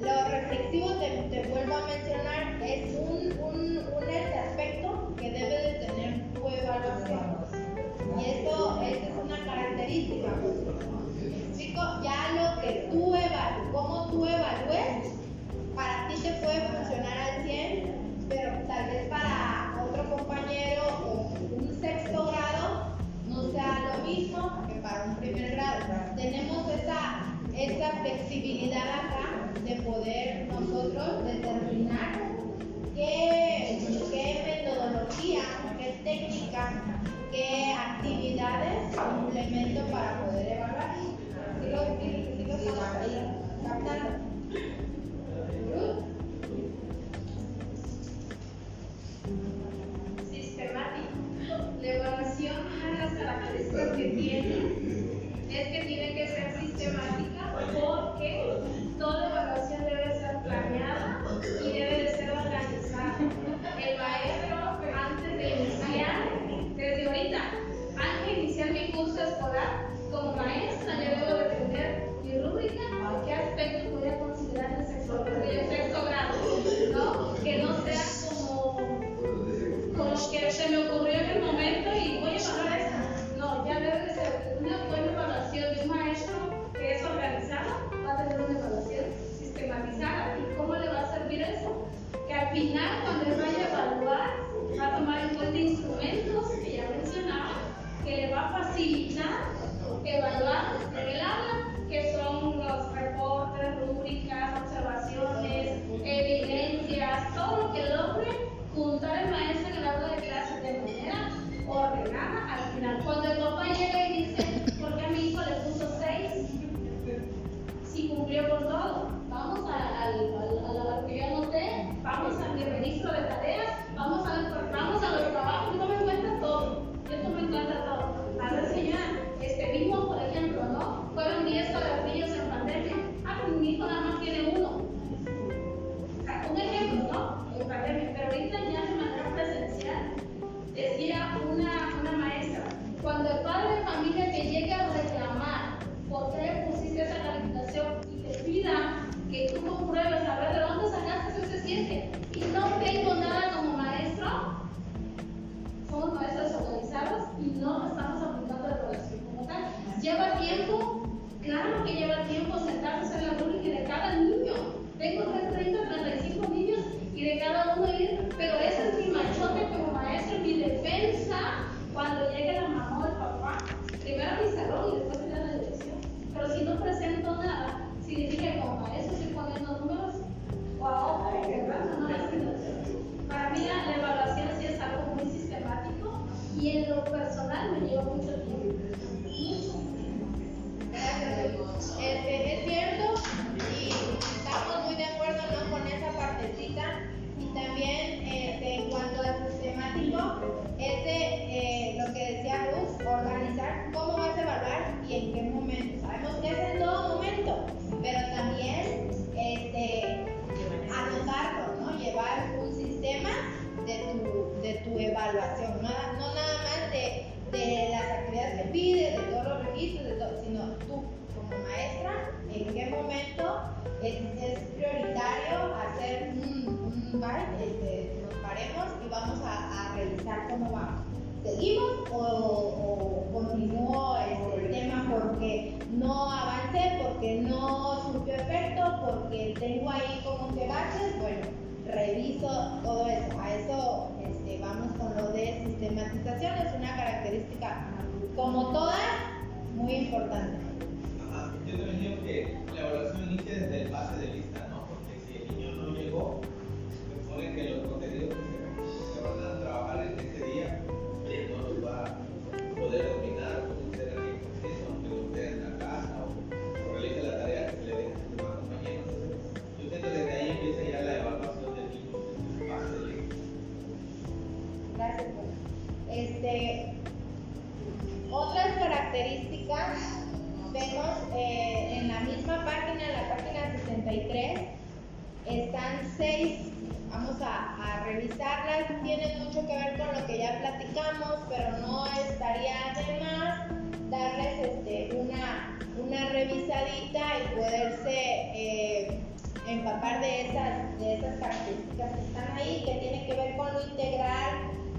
lo 0.00 0.28
restrictivo, 0.28 0.90
te, 1.30 1.46
vuelvo 1.50 1.76
a 1.76 1.86
mencionar, 1.86 2.62
es 2.62 2.94
un, 2.96 3.32
un, 3.40 3.78
un 3.78 4.04
este 4.04 4.38
aspecto 4.38 5.14
que 5.16 5.30
debe 5.30 5.48
de 5.48 5.86
tener 5.86 6.32
tu 6.34 6.48
evaluación. 6.48 7.36
Y 8.18 8.30
esto, 8.30 8.82
esto 8.82 9.06
es 9.06 9.24
una 9.24 9.44
característica. 9.44 10.28
Pues, 10.42 11.56
Chico, 11.56 11.80
ya 12.02 12.32
lo 12.34 12.60
que 12.60 12.88
tú 12.90 13.14
evalúes, 13.14 13.72
cómo 13.72 14.10
tú 14.10 14.26
evalúes, 14.26 14.95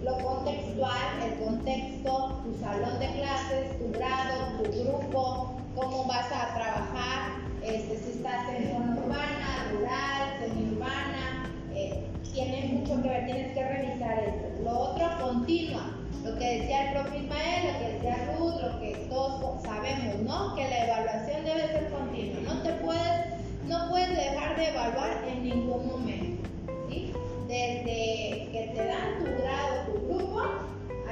lo 0.07 0.17
contextual, 0.23 1.21
el 1.21 1.45
contexto, 1.45 2.41
tu 2.43 2.63
salón 2.63 2.97
de 2.99 3.07
clases, 3.19 3.77
tu 3.77 3.91
grado, 3.91 4.57
tu 4.57 4.71
grupo, 4.83 5.51
cómo 5.75 6.05
vas 6.05 6.27
a 6.31 6.53
trabajar, 6.55 7.35
este, 7.61 7.97
si 7.97 8.11
estás 8.11 8.47
en 8.55 8.71
zona 8.71 8.97
urbana, 9.03 9.67
rural, 9.73 10.39
semiurbana, 10.39 11.51
eh, 11.73 12.05
tiene 12.33 12.69
mucho 12.73 13.01
que 13.01 13.09
ver, 13.09 13.25
tienes 13.25 13.53
que 13.53 13.63
revisar 13.63 14.19
esto. 14.19 14.63
Lo 14.63 14.79
otro, 14.79 15.07
continua, 15.19 15.97
lo 16.23 16.37
que 16.37 16.59
decía 16.59 16.87
el 16.87 16.93
propio 16.93 17.21
Ismael, 17.21 17.73
lo 17.73 17.79
que 17.79 17.93
decía 17.93 18.35
Ruth, 18.37 18.61
lo 18.61 18.79
que 18.79 19.07
todos 19.09 19.61
sabemos, 19.63 20.19
¿no? 20.21 20.55
Que 20.55 20.69
la 20.69 20.85
evaluación 20.85 21.43
debe 21.43 21.67
ser 21.67 21.91
continua, 21.91 22.53
no 22.53 22.61
te 22.61 22.71
puedes, 22.73 23.25
no 23.65 23.89
puedes 23.89 24.15
dejar 24.15 24.55
de 24.55 24.69
evaluar 24.69 25.23
en 25.27 25.43
ningún 25.43 25.87
momento. 25.87 26.36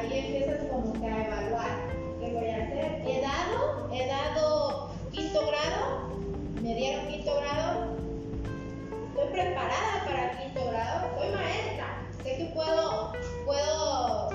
ahí 0.05 0.19
empiezas 0.19 0.67
como 0.69 0.93
que 0.93 1.07
a 1.07 1.27
evaluar 1.27 1.89
qué 2.19 2.33
voy 2.33 2.49
a 2.49 2.55
hacer. 2.57 3.01
He 3.05 3.21
dado, 3.21 3.89
he 3.91 4.07
dado 4.07 4.89
quinto 5.11 5.41
grado, 5.47 6.09
me 6.61 6.75
dieron 6.75 7.07
quinto 7.07 7.35
grado, 7.35 7.95
estoy 9.09 9.27
preparada 9.31 10.05
para 10.05 10.37
quinto 10.37 10.65
grado, 10.69 11.17
soy 11.17 11.29
maestra, 11.29 12.01
sé 12.23 12.37
que 12.37 12.45
puedo, 12.53 13.13
puedo 13.45 14.29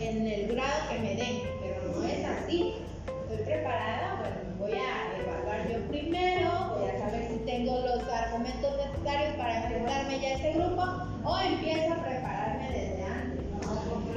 en 0.00 0.26
el 0.26 0.48
grado 0.54 0.88
que 0.90 0.98
me 0.98 1.14
den, 1.14 1.42
pero 1.62 1.92
no 1.94 2.04
es 2.04 2.24
así. 2.24 2.74
Estoy 3.06 3.44
preparada, 3.44 4.16
bueno, 4.18 4.58
voy 4.58 4.72
a 4.72 5.20
evaluar 5.20 5.68
yo 5.70 5.86
primero, 5.88 6.76
voy 6.76 6.90
a 6.90 6.98
saber 6.98 7.28
si 7.28 7.38
tengo 7.46 7.78
los 7.78 8.02
argumentos 8.08 8.76
necesarios 8.76 9.36
para 9.36 9.62
enfrentarme 9.62 10.20
ya 10.20 10.34
a 10.34 10.52
grupo 10.52 10.82
o 11.24 11.38
empiezo 11.38 11.92
a 11.92 11.96
preparar 11.96 12.29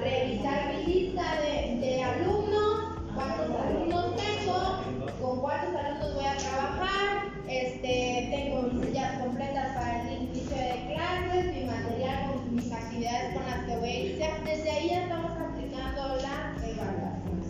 revisar 0.04 0.74
mi 0.74 0.94
lista 0.94 1.24
de, 1.42 1.78
de 1.78 2.04
alumnos, 2.04 3.00
cuántos 3.16 3.50
alumnos 3.60 4.16
tengo, 4.16 5.16
con 5.22 5.42
cuántos 5.42 5.76
alumnos 5.76 6.14
voy 6.16 6.26
a 6.26 6.38
trabajar, 6.38 7.34
este, 7.48 8.30
tengo 8.32 8.64
mis 8.64 8.88
sillas 8.88 9.20
completas 9.22 9.76
para 9.76 10.02
el 10.02 10.24
inicio 10.24 10.56
de 10.56 10.94
clases, 10.94 11.54
mi 11.54 11.64
material, 11.66 12.34
mis 12.52 12.72
actividades 12.72 13.34
con 13.34 13.46
las 13.46 13.66
que 13.66 13.78
voy 13.78 13.90
a 13.90 14.00
iniciar. 14.00 14.44
Desde 14.44 14.72
ahí 14.72 14.90
ya 14.90 15.04
estamos 15.04 15.32
aplicando 15.32 16.16
la 16.16 16.56
evaluación. 16.68 17.42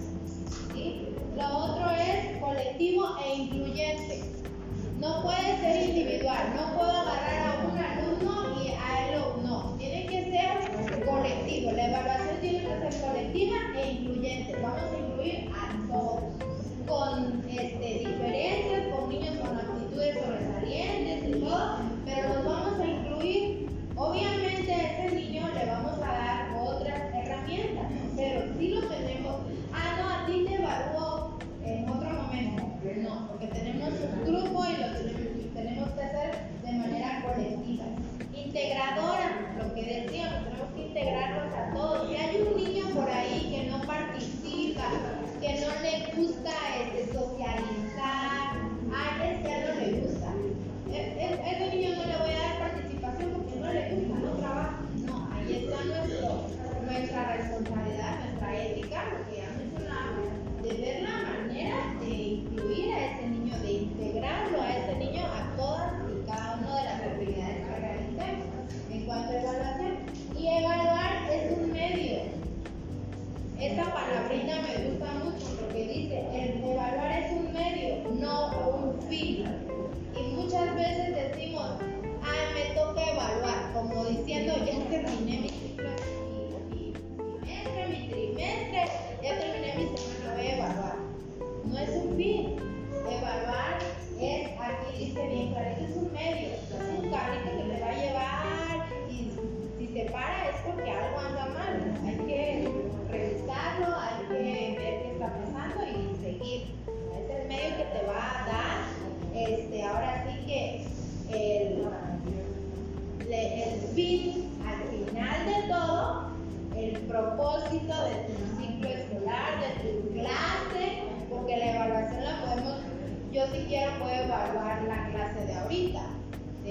¿sí? 0.74 1.16
Lo 1.36 1.47
otro 1.58 1.91
es 1.91 2.38
colectivo 2.39 3.18
e 3.24 3.36
incluyente. 3.36 4.24
No 4.99 5.22
puede 5.22 5.58
ser 5.58 5.89
individual, 5.89 6.54
no 6.56 6.78
puedo 6.78 6.91
agarrar 6.91 7.62
a 7.62 7.68
un 7.68 7.78
alumno 7.78 8.64
y 8.64 8.70
a 8.70 9.10
él 9.10 9.22
no. 9.43 9.76
Tiene 9.78 10.06
que 10.06 10.32
ser 10.32 11.06
colectivo. 11.06 11.72
La 11.72 11.88
evaluación 11.88 12.32
colectiva 13.01 13.55
e 13.75 13.91
incluyente. 13.91 14.55
Vamos 14.61 14.91
a 14.91 14.97
incluir 14.97 15.49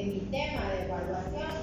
de 0.03 0.09
mi 0.09 0.20
tema 0.32 0.68
de 0.68 0.84
evaluación, 0.84 1.61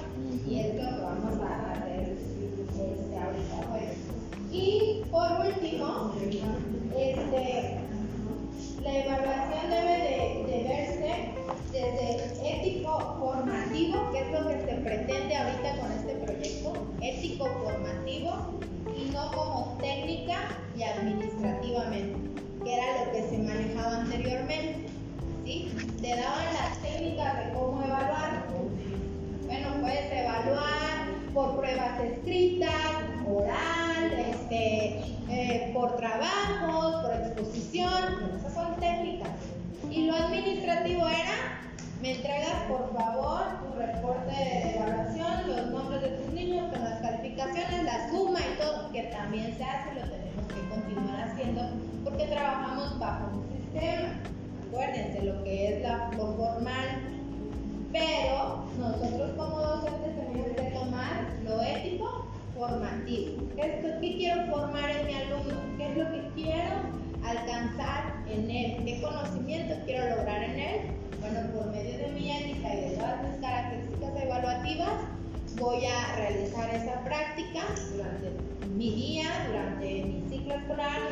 mi 80.76 81.09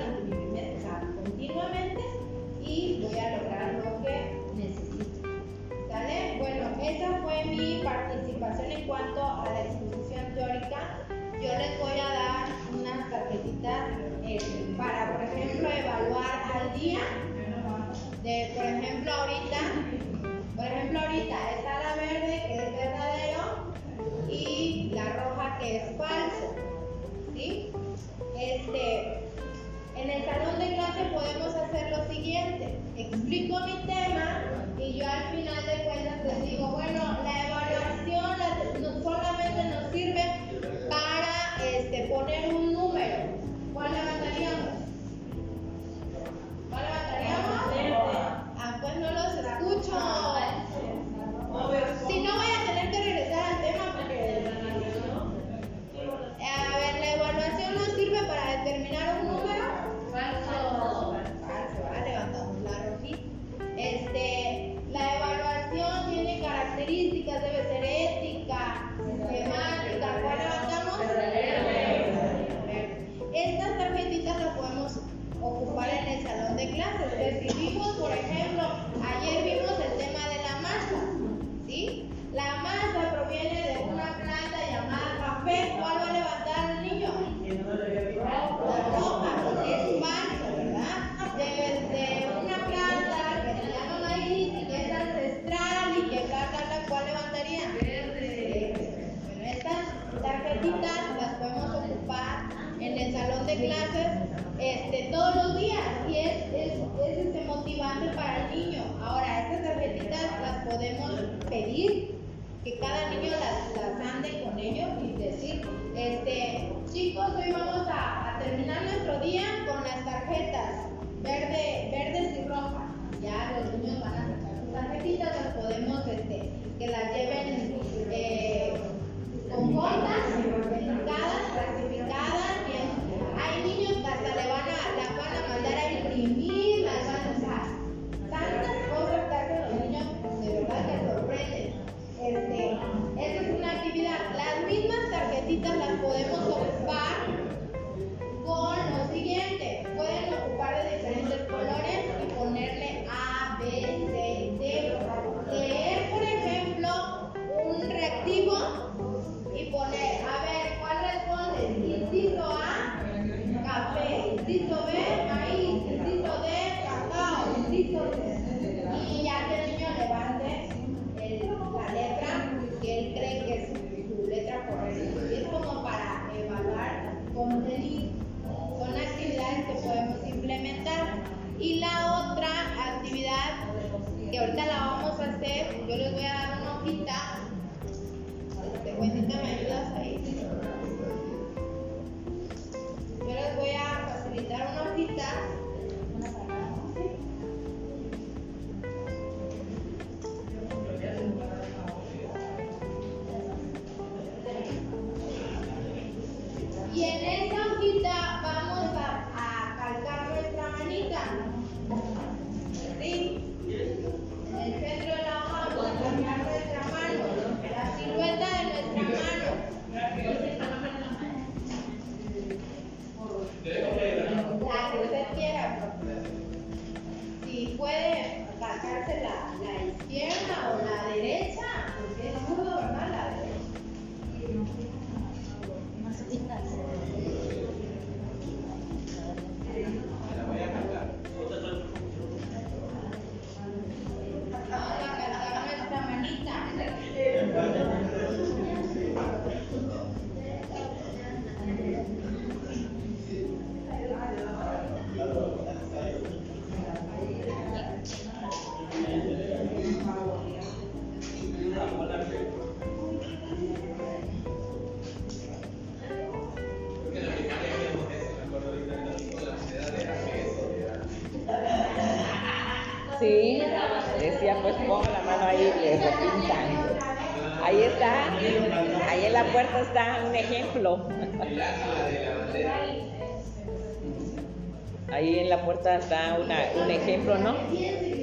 una, 286.39 286.71
un 286.75 286.91
ejemplo, 286.91 287.39
¿no? 287.39 287.67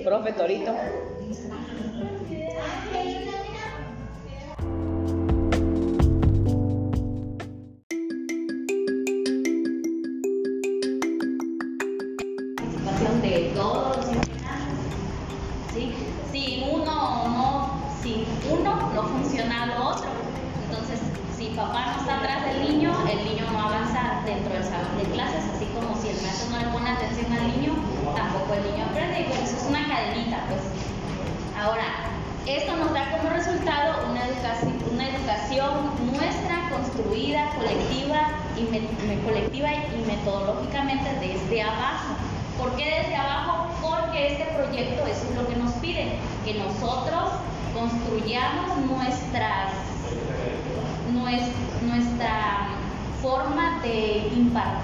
Profe 0.03 0.33
Torito. 0.33 0.81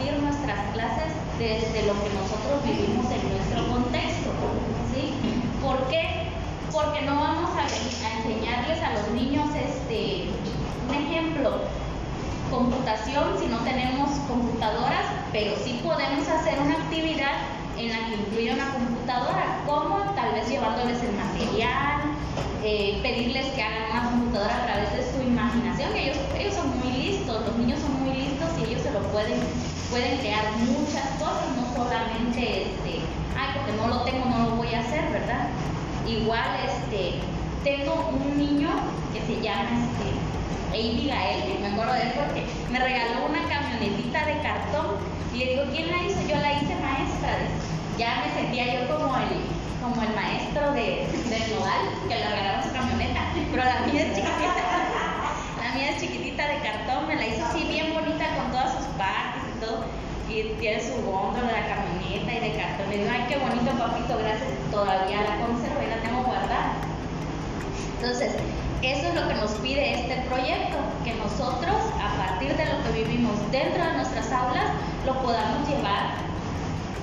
Nuestras 0.09 0.73
clases 0.73 1.13
desde 1.37 1.85
lo 1.85 1.93
que 2.01 2.09
nosotros 2.17 2.63
vivimos 2.65 3.05
en 3.11 3.21
nuestro 3.29 3.67
contexto. 3.67 4.29
¿sí? 4.93 5.13
¿Por 5.61 5.77
qué? 5.89 6.31
Porque 6.71 7.01
no 7.01 7.15
vamos 7.15 7.51
a, 7.55 7.63
enseñarles 7.63 8.81
a 8.81 8.93
los 8.93 9.09
niños 9.11 9.47
este, 9.55 10.29
un 10.87 10.95
ejemplo, 10.95 11.61
computación 12.49 13.37
si 13.39 13.47
no 13.47 13.59
tenemos 13.59 14.09
computadoras, 14.27 15.05
pero 15.31 15.55
sí 15.63 15.79
podemos 15.83 16.27
hacer 16.27 16.59
una 16.59 16.73
actividad 16.73 17.33
en 17.77 17.89
la 17.89 18.07
que 18.07 18.15
incluya 18.15 18.53
una 18.53 18.73
computadora, 18.73 19.61
como 19.65 19.99
tal 20.15 20.33
vez 20.33 20.47
llevándoles 20.49 21.01
el 21.01 21.13
material, 21.13 22.01
eh, 22.63 22.99
pedirles 23.01 23.47
que 23.53 23.63
hagan 23.63 23.91
una 23.91 24.11
computadora 24.11 24.55
a 24.55 24.65
través 24.65 24.93
de 24.93 25.11
su 25.11 25.21
imaginación, 25.21 25.95
ellos, 25.95 26.17
ellos 26.37 26.53
son 26.53 26.79
muy 26.79 26.91
listos, 26.91 27.41
los 27.47 27.57
niños 27.57 27.79
son 27.79 28.03
muy 28.03 28.13
listos 28.13 28.49
y 28.59 28.69
ellos 28.69 28.81
se 28.83 28.91
lo 28.91 28.99
pueden, 29.09 29.39
pueden 29.91 30.19
crear 30.19 30.49
muchas 30.55 31.05
cosas, 31.19 31.51
no 31.59 31.67
solamente 31.75 32.63
este, 32.63 33.03
ay, 33.35 33.49
porque 33.53 33.73
no 33.75 33.87
lo 33.89 34.01
tengo, 34.03 34.23
no 34.25 34.49
lo 34.49 34.55
voy 34.55 34.73
a 34.73 34.79
hacer, 34.79 35.03
¿verdad? 35.11 35.51
Igual 36.07 36.47
este, 36.63 37.19
tengo 37.65 38.07
un 38.07 38.37
niño 38.37 38.69
que 39.13 39.19
se 39.27 39.41
llama 39.41 39.83
este, 39.83 40.07
Abigail, 40.71 41.43
que 41.43 41.59
me 41.59 41.67
acuerdo 41.75 41.93
de 41.93 42.03
él 42.03 42.13
porque 42.15 42.45
me 42.71 42.79
regaló 42.79 43.27
una 43.27 43.43
camionetita 43.51 44.25
de 44.25 44.39
cartón 44.39 44.95
y 45.33 45.39
le 45.39 45.45
digo, 45.51 45.63
¿quién 45.75 45.91
la 45.91 46.03
hizo? 46.07 46.21
Yo 46.21 46.39
la 46.39 46.53
hice 46.53 46.73
maestra. 46.79 47.51
Ya 47.97 48.23
me 48.23 48.33
sentía 48.33 48.73
yo 48.73 48.95
como 48.95 49.13
el, 49.17 49.43
como 49.83 50.01
el 50.01 50.15
maestro 50.15 50.71
de, 50.71 51.03
del 51.27 51.45
nodal, 51.51 51.83
que 52.07 52.15
le 52.15 52.29
regalaron 52.29 52.63
su 52.63 52.71
camioneta, 52.71 53.19
pero 53.51 53.63
la 53.65 53.79
mía 53.91 54.07
es 54.07 54.15
chiquitita. 54.15 54.63
La 55.61 55.77
mía 55.77 55.91
es 55.91 56.01
chiquitita 56.01 56.47
de 56.47 56.57
cartón, 56.59 57.07
me 57.07 57.15
la 57.15 57.27
hizo 57.27 57.45
así 57.45 57.63
bien 57.65 57.93
bonita 57.93 58.35
con 58.35 58.51
todas 58.51 58.73
sus 58.73 58.85
partes 58.97 59.40
y 60.29 60.43
tiene 60.59 60.81
su 60.81 61.01
góndola 61.05 61.47
de 61.47 61.53
la 61.53 61.67
camioneta 61.67 62.33
y 62.33 62.39
de 62.39 62.97
digo, 62.97 63.09
ay, 63.11 63.25
qué 63.27 63.37
bonito 63.37 63.71
papito, 63.77 64.17
gracias. 64.17 64.49
Todavía 64.71 65.21
la 65.21 65.45
conservo 65.45 65.81
y 65.85 65.89
la 65.89 66.01
tengo 66.01 66.23
guardada. 66.23 66.73
Entonces, 67.99 68.33
eso 68.81 69.07
es 69.07 69.15
lo 69.15 69.27
que 69.27 69.35
nos 69.35 69.51
pide 69.61 70.01
este 70.01 70.15
proyecto, 70.27 70.77
que 71.03 71.13
nosotros, 71.15 71.75
a 72.01 72.17
partir 72.17 72.55
de 72.55 72.65
lo 72.65 72.83
que 72.83 73.03
vivimos 73.03 73.35
dentro 73.51 73.83
de 73.83 73.93
nuestras 73.93 74.31
aulas, 74.31 74.65
lo 75.05 75.21
podamos 75.21 75.67
llevar 75.67 76.17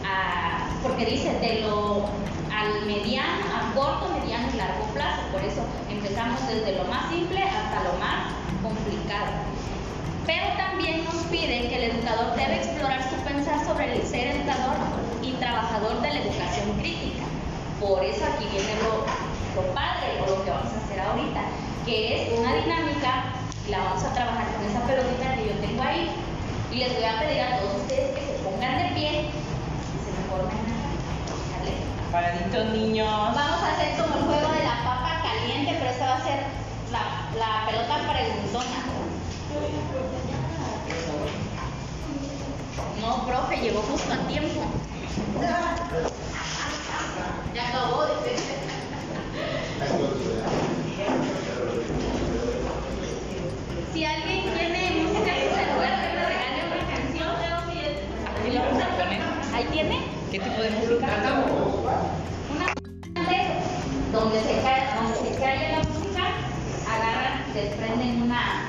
a, 0.05 0.67
porque 0.83 1.07
dice, 1.07 1.39
de 1.39 1.61
lo 1.61 2.07
al 2.51 2.87
mediano, 2.87 3.45
a 3.55 3.73
corto, 3.75 4.09
mediano 4.19 4.49
y 4.53 4.57
largo 4.57 4.85
plazo. 4.95 5.23
Por 5.31 5.43
eso 5.43 5.63
empezamos 5.89 6.41
desde 6.49 6.77
lo 6.77 6.85
más 6.85 7.09
simple 7.11 7.43
hasta 7.43 7.85
lo 7.85 7.93
más 8.01 8.35
complicado. 8.63 9.47
Pero 10.29 10.45
también 10.59 11.05
nos 11.07 11.25
pide 11.33 11.71
que 11.71 11.77
el 11.77 11.85
educador 11.91 12.37
debe 12.37 12.57
explorar 12.57 13.01
su 13.09 13.17
pensar 13.25 13.65
sobre 13.65 13.97
el 13.97 14.07
ser 14.07 14.37
educador 14.37 14.77
y 15.23 15.33
trabajador 15.41 16.03
de 16.03 16.09
la 16.13 16.21
educación 16.21 16.77
crítica. 16.77 17.25
Por 17.81 18.05
eso 18.05 18.27
aquí 18.27 18.45
viene 18.53 18.77
lo, 18.85 19.09
lo 19.57 19.73
padre 19.73 20.21
o 20.21 20.29
lo 20.29 20.45
que 20.45 20.51
vamos 20.51 20.69
a 20.69 20.85
hacer 20.85 21.01
ahorita, 21.01 21.41
que 21.87 21.97
es 22.13 22.39
una 22.39 22.53
dinámica 22.57 23.25
y 23.67 23.71
la 23.71 23.79
vamos 23.79 24.05
a 24.05 24.13
trabajar 24.13 24.53
con 24.53 24.69
esa 24.69 24.85
pelotita 24.85 25.35
que 25.35 25.49
yo 25.49 25.55
tengo 25.65 25.83
ahí. 25.83 26.13
Y 26.73 26.77
les 26.77 26.93
voy 26.93 27.05
a 27.05 27.21
pedir 27.21 27.41
a 27.41 27.61
todos 27.61 27.81
ustedes 27.81 28.13
que 28.13 28.21
se 28.21 28.45
pongan 28.45 28.77
de 28.77 29.01
pie 29.01 29.33
y 29.33 29.97
se 30.05 30.13
me 30.13 30.29
formen 30.29 30.61
¿vale? 31.57 31.73
Paraditos 32.13 32.67
niños. 32.77 33.09
Vamos 33.09 33.63
a 33.65 33.73
hacer 33.73 33.97
como 33.97 34.13
el 34.13 34.25
juego 34.29 34.53
de 34.53 34.61
la 34.63 34.77
papa 34.85 35.23
caliente, 35.25 35.73
pero 35.79 35.89
esta 35.89 36.05
va 36.05 36.17
a 36.17 36.23
ser 36.23 36.39
la, 36.93 37.33
la 37.33 37.65
pelota 37.65 38.13
preguntona. 38.13 38.89
No, 43.01 43.27
profe, 43.27 43.57
llegó 43.57 43.83
justo 43.83 44.13
a 44.13 44.29
tiempo. 44.29 44.63
Ya 47.55 47.69
acabó, 47.69 48.07
dice. 48.07 48.37
Si 53.93 54.05
alguien 54.05 54.43
tiene 54.55 55.03
música 55.03 55.37
en 55.37 55.49
su 55.49 55.55
celular, 55.55 55.95
que 56.01 56.09
me 56.15 56.27
regale 56.27 56.61
una 56.67 56.83
canción. 56.89 57.31
Poner. 58.97 59.21
¿Ahí 59.55 59.65
tiene? 59.73 59.97
¿Qué 60.31 60.39
tipo 60.41 60.61
de 60.63 60.71
música? 60.71 61.07
Una 62.55 62.67
donde 64.13 64.41
se 64.41 64.61
cae, 64.63 64.89
donde 64.95 65.15
se 65.17 65.41
cae 65.41 65.73
la 65.73 65.79
música, 65.79 66.23
agarran, 66.87 67.55
desprenden 67.55 68.23
una 68.23 68.69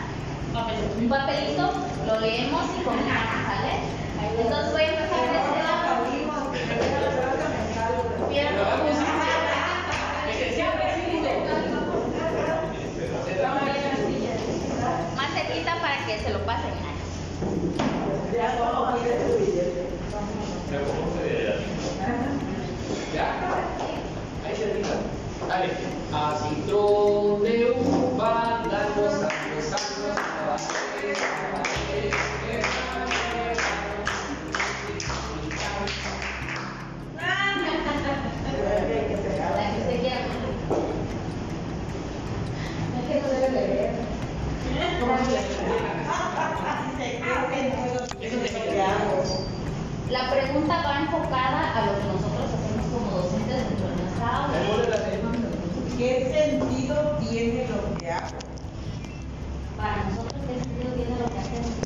un 1.00 1.08
papelito, 1.08 1.72
lo 2.06 2.20
leemos 2.20 2.64
y 2.80 2.84
comenzamos, 2.84 3.29
Entonces 3.50 4.72
voy 4.72 4.82
a 4.82 4.90
empezar 4.90 5.22
de 5.32 5.38
este. 5.38 5.60
Bien. 8.30 8.48
Más 15.16 15.30
cerquita 15.34 15.74
para 15.82 16.06
que 16.06 16.20
se 16.20 16.30
lo 16.30 16.40
pasen. 16.46 16.74
Dale. 25.48 25.70
A 26.12 26.36
cintrón 26.36 27.44
de 27.44 27.72
uva, 27.72 28.64
dan 28.70 28.90
los 28.98 29.14
años, 29.24 29.66
La 50.10 50.32
pregunta 50.32 50.82
va 50.82 51.02
enfocada 51.02 51.78
a 51.78 51.86
lo 51.86 51.94
que 51.94 52.06
nosotros 52.10 52.50
hacemos 52.50 52.86
como 52.90 53.22
docentes 53.22 53.70
dentro 53.70 53.86
de 53.90 53.96
nuestra 54.02 54.26
aula. 54.26 54.58
¿Qué 55.98 56.12
sentido 56.34 56.96
tiene 57.22 57.68
lo 57.70 57.98
que 58.00 58.10
hago? 58.10 58.42
Para 59.78 60.10
nosotros, 60.10 60.42
¿qué 60.50 60.54
sentido 60.66 60.90
tiene 60.98 61.14
lo 61.14 61.30
que 61.30 61.38
hacemos 61.38 61.78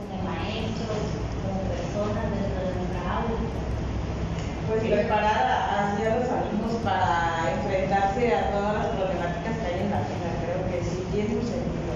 como 0.00 0.16
maestros, 0.24 1.04
como 1.44 1.60
personas 1.68 2.24
dentro 2.32 2.60
de 2.64 2.72
nuestra 2.80 3.00
aula? 3.12 3.44
Pues 4.68 4.80
preparar 4.80 5.44
a, 5.44 5.92
así 5.92 6.00
a 6.00 6.16
los 6.16 6.28
alumnos 6.32 6.80
para 6.80 7.52
enfrentarse 7.60 8.34
a 8.34 8.50
todas 8.56 8.72
las 8.72 8.86
problemáticas 8.96 9.52
que 9.60 9.66
hay 9.68 9.84
en 9.84 9.90
la 9.92 10.00
vida. 10.00 10.28
Creo 10.40 10.64
que 10.72 10.75
sí 10.90 11.06
tiene 11.12 11.34
un 11.36 11.46
sentido 11.46 11.92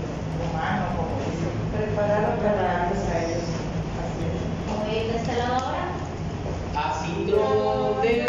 humano, 0.50 0.86
como 0.96 1.14
dice. 1.24 1.46
Preparar 1.76 2.24
a 2.24 2.36
prepararlos 2.36 2.98
a 3.08 3.18
ellos. 3.24 3.46
Así 4.00 4.20
es. 4.26 4.38
Voy 4.68 4.90
a 4.90 5.02
ir 5.02 5.12
de 5.12 5.18
este 5.18 5.36
lado 5.36 5.54
ahora. 5.54 5.84
A 6.76 7.04
cintrón 7.04 8.02
de 8.02 8.26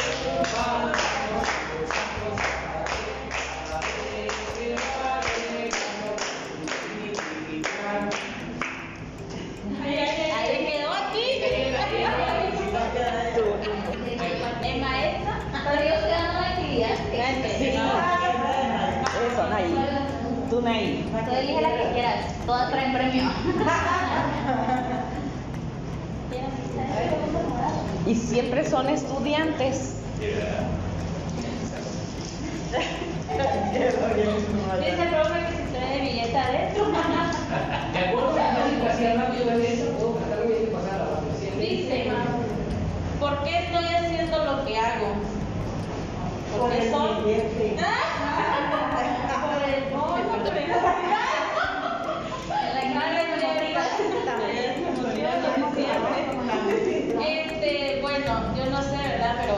todas 22.51 22.69
traen 22.69 22.91
premio. 22.91 23.23
Y 28.05 28.15
siempre 28.15 28.69
son 28.69 28.89
estudiantes. 28.89 29.95
Dice 34.79 35.01
el 35.01 35.09
profe 35.09 35.39
que 35.39 35.53
si 35.55 35.63
trae 35.71 36.01
billete 36.01 36.37
adentro. 36.37 36.91
De 37.93 37.99
acuerdo 37.99 38.31
a 38.31 38.35
la 38.35 38.49
yo 39.33 39.45
de 39.57 39.73
eso 39.73 39.85
puedo 39.91 40.19
cantarlo 40.19 40.45
y 40.45 40.65
pasar 40.65 40.95
a 40.95 40.97
la 40.97 41.05
banda. 41.05 41.31
Dice, 41.57 42.11
¿por 43.17 43.43
qué 43.43 43.59
estoy 43.59 43.85
haciendo 43.85 44.43
lo 44.43 44.65
que 44.65 44.77
hago? 44.77 45.09
Porque 46.59 46.91
soy. 46.91 47.15
Por 49.41 49.63
el 49.69 49.83
bono, 49.93 50.21
por 50.27 50.57
el 50.57 50.69
La 52.73 52.81
cara 52.93 53.11
de 53.13 53.25
María 53.29 53.61
Este, 57.19 58.01
bueno, 58.31 58.55
yo 58.55 58.71
no 58.71 58.81
sé, 58.81 58.97
¿verdad? 58.97 59.35
Pero 59.41 59.55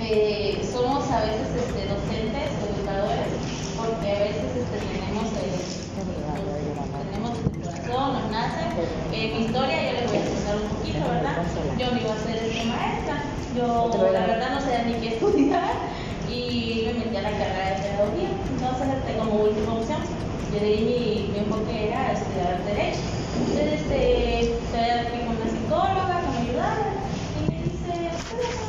eh, 0.00 0.66
somos 0.72 1.10
a 1.10 1.20
veces 1.20 1.48
este, 1.52 1.86
docentes, 1.86 2.50
educadores, 2.64 3.28
porque 3.76 4.12
a 4.12 4.18
veces 4.20 4.48
este, 4.56 4.78
tenemos, 4.78 5.28
eh, 5.36 5.60
tenemos 7.10 7.38
este 7.38 7.58
corazón, 7.60 8.12
nos 8.14 8.30
nace. 8.30 8.62
Eh, 9.12 9.34
mi 9.36 9.44
historia, 9.46 9.76
yo 9.82 9.92
les 10.00 10.08
voy 10.08 10.18
a 10.18 10.24
contar 10.24 10.56
un 10.56 10.68
poquito, 10.68 10.98
¿verdad? 11.08 11.36
Yo 11.78 11.90
no 11.90 12.00
iba 12.00 12.14
a 12.14 12.18
ser 12.18 12.36
este, 12.36 12.64
maestra, 12.64 13.16
yo 13.56 14.10
la 14.12 14.26
verdad 14.26 14.54
no 14.54 14.60
sabía 14.60 14.84
ni 14.84 14.94
qué 14.94 15.08
estudiar 15.14 15.74
y 16.28 16.84
me 16.86 17.04
metí 17.04 17.16
a 17.16 17.22
la 17.22 17.30
carrera 17.30 17.68
de 17.68 17.82
pedagogía. 17.84 18.30
Entonces, 18.48 18.88
este, 18.96 19.18
como 19.18 19.32
última 19.44 19.74
opción, 19.74 20.00
yo 20.52 20.60
di 20.60 20.76
mi, 20.88 21.32
mi 21.32 21.38
enfoque 21.38 21.88
era 21.88 22.12
estudiar 22.12 22.64
Derecho. 22.64 23.00
Entonces, 23.36 23.80
este, 23.80 24.58
todavía 24.72 25.04
Thank 28.36 28.60
you. 28.60 28.63